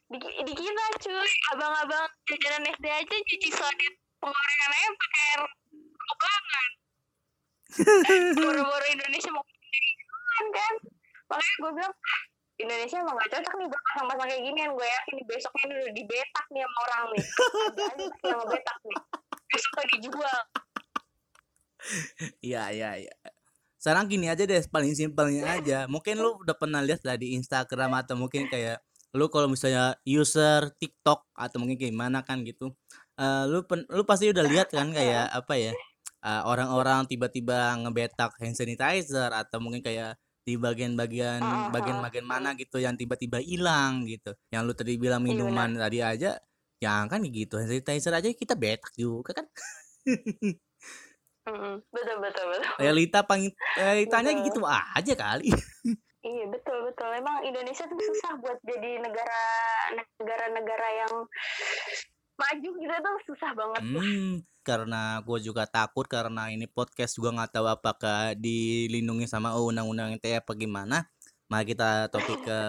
[0.06, 1.32] di, di kita cuy.
[1.50, 5.42] Abang-abang jajanan SD aja cuci sodet penggorengan aja pakai air
[6.04, 6.68] bukangan
[8.38, 10.74] boro-boro Indonesia mau kan kan.
[11.28, 11.96] Makanya gue bilang
[12.60, 16.46] Indonesia emang gak cocok nih buat pasang-pasang kayak ginian gue yakin besoknya ini udah dibetak
[16.52, 17.26] nih sama orang nih.
[17.72, 17.84] Ada
[18.28, 19.00] yang ngebetak nih.
[19.50, 20.40] Besoknya dijual
[22.44, 23.14] iya iya iya.
[23.80, 25.88] Sekarang gini aja deh paling simpelnya aja.
[25.88, 28.84] Mungkin lu udah pernah lihat lah di Instagram atau mungkin kayak
[29.16, 32.76] lu kalau misalnya user TikTok atau mungkin gimana kan gitu.
[33.16, 35.74] Eh lu pen- lu pasti udah lihat kan kayak apa ya
[36.28, 42.96] eh, orang-orang tiba-tiba ngebetak hand sanitizer atau mungkin kayak di bagian-bagian bagian-bagian mana gitu yang
[42.98, 46.40] tiba-tiba hilang gitu yang lu tadi bilang Iya, minuman tadi aja
[46.80, 49.46] jangan kan gitu sanitizer aja kita betak juga kan
[51.50, 51.76] Mm-mm.
[51.92, 53.44] betul betul betul realita pang
[53.76, 54.46] realitanya Betul.
[54.48, 55.50] gitu aja kali
[56.20, 57.16] Iya betul betul.
[57.16, 59.40] Emang Indonesia tuh susah buat jadi negara
[60.20, 61.14] negara-negara yang
[62.40, 63.82] maju gitu tuh susah banget.
[63.84, 64.32] hmm
[64.64, 70.40] karena gue juga takut karena ini podcast juga nggak tahu apakah dilindungi sama undang-undang ITE
[70.46, 71.10] apa gimana
[71.50, 72.60] mari kita topik ke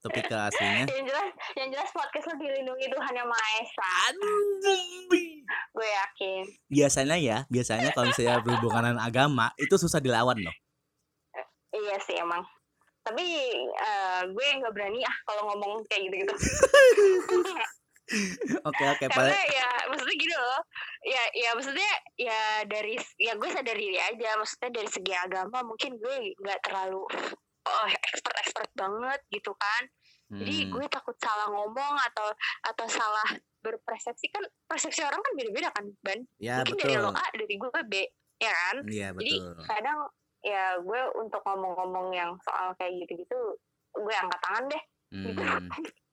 [0.00, 1.28] topik ke aslinya Yang jelas
[1.58, 3.92] yang jelas podcast lo dilindungi Tuhan yang Maha Esa.
[5.74, 6.42] Gue yakin.
[6.70, 10.56] biasanya ya biasanya kalau misalnya berhubungan dengan agama itu susah dilawan loh
[11.68, 12.40] Iya sih emang.
[13.04, 13.24] Tapi
[13.76, 16.34] eh, gue nggak berani ah kalau ngomong kayak gitu-gitu.
[18.64, 20.60] oke oke Karena paling ya maksudnya gini loh.
[21.04, 24.28] Ya ya maksudnya ya dari ya gue sadar diri aja.
[24.40, 27.04] Maksudnya dari segi agama mungkin gue nggak terlalu
[27.68, 29.82] oh expert-expert banget gitu kan.
[30.28, 32.28] Jadi Hmm, gue takut salah ngomong atau
[32.68, 33.28] atau salah
[33.64, 36.20] berpersepsi kan persepsi orang kan beda-beda kan ban.
[36.36, 37.94] ya Mungkin dari betul lo A dari gue B
[38.38, 38.76] ya kan.
[38.88, 39.98] iya Jadi betul kadang
[40.44, 43.56] ya gue untuk ngomong-ngomong yang soal kayak gitu-gitu
[43.96, 44.82] gue angkat tangan deh
[45.24, 45.42] gitu.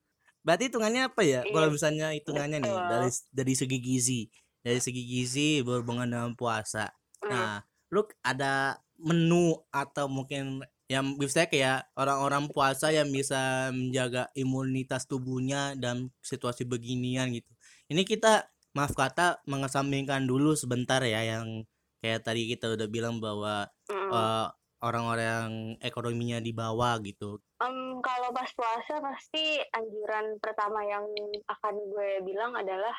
[0.46, 1.42] Berarti hitungannya apa ya?
[1.42, 4.22] Kalau Iya, misalnya hitungannya nih dari dari segi gizi,
[4.62, 6.94] dari segi gizi berhubungan dengan puasa.
[7.26, 7.30] Hmm.
[7.34, 7.54] Nah,
[7.90, 15.74] lu ada menu atau mungkin yang bisa kayak orang-orang puasa yang bisa menjaga imunitas tubuhnya
[15.74, 17.50] dalam situasi beginian gitu.
[17.90, 18.46] Ini kita
[18.78, 21.66] maaf kata mengesampingkan dulu sebentar ya yang
[22.06, 24.10] kayak tadi kita udah bilang bahwa Mm.
[24.14, 24.48] eh,
[24.86, 27.42] orang-orang yang ekonominya di bawah gitu.
[27.58, 31.10] Em, kalau pas puasa pasti anjuran pertama yang
[31.50, 32.94] akan gue bilang adalah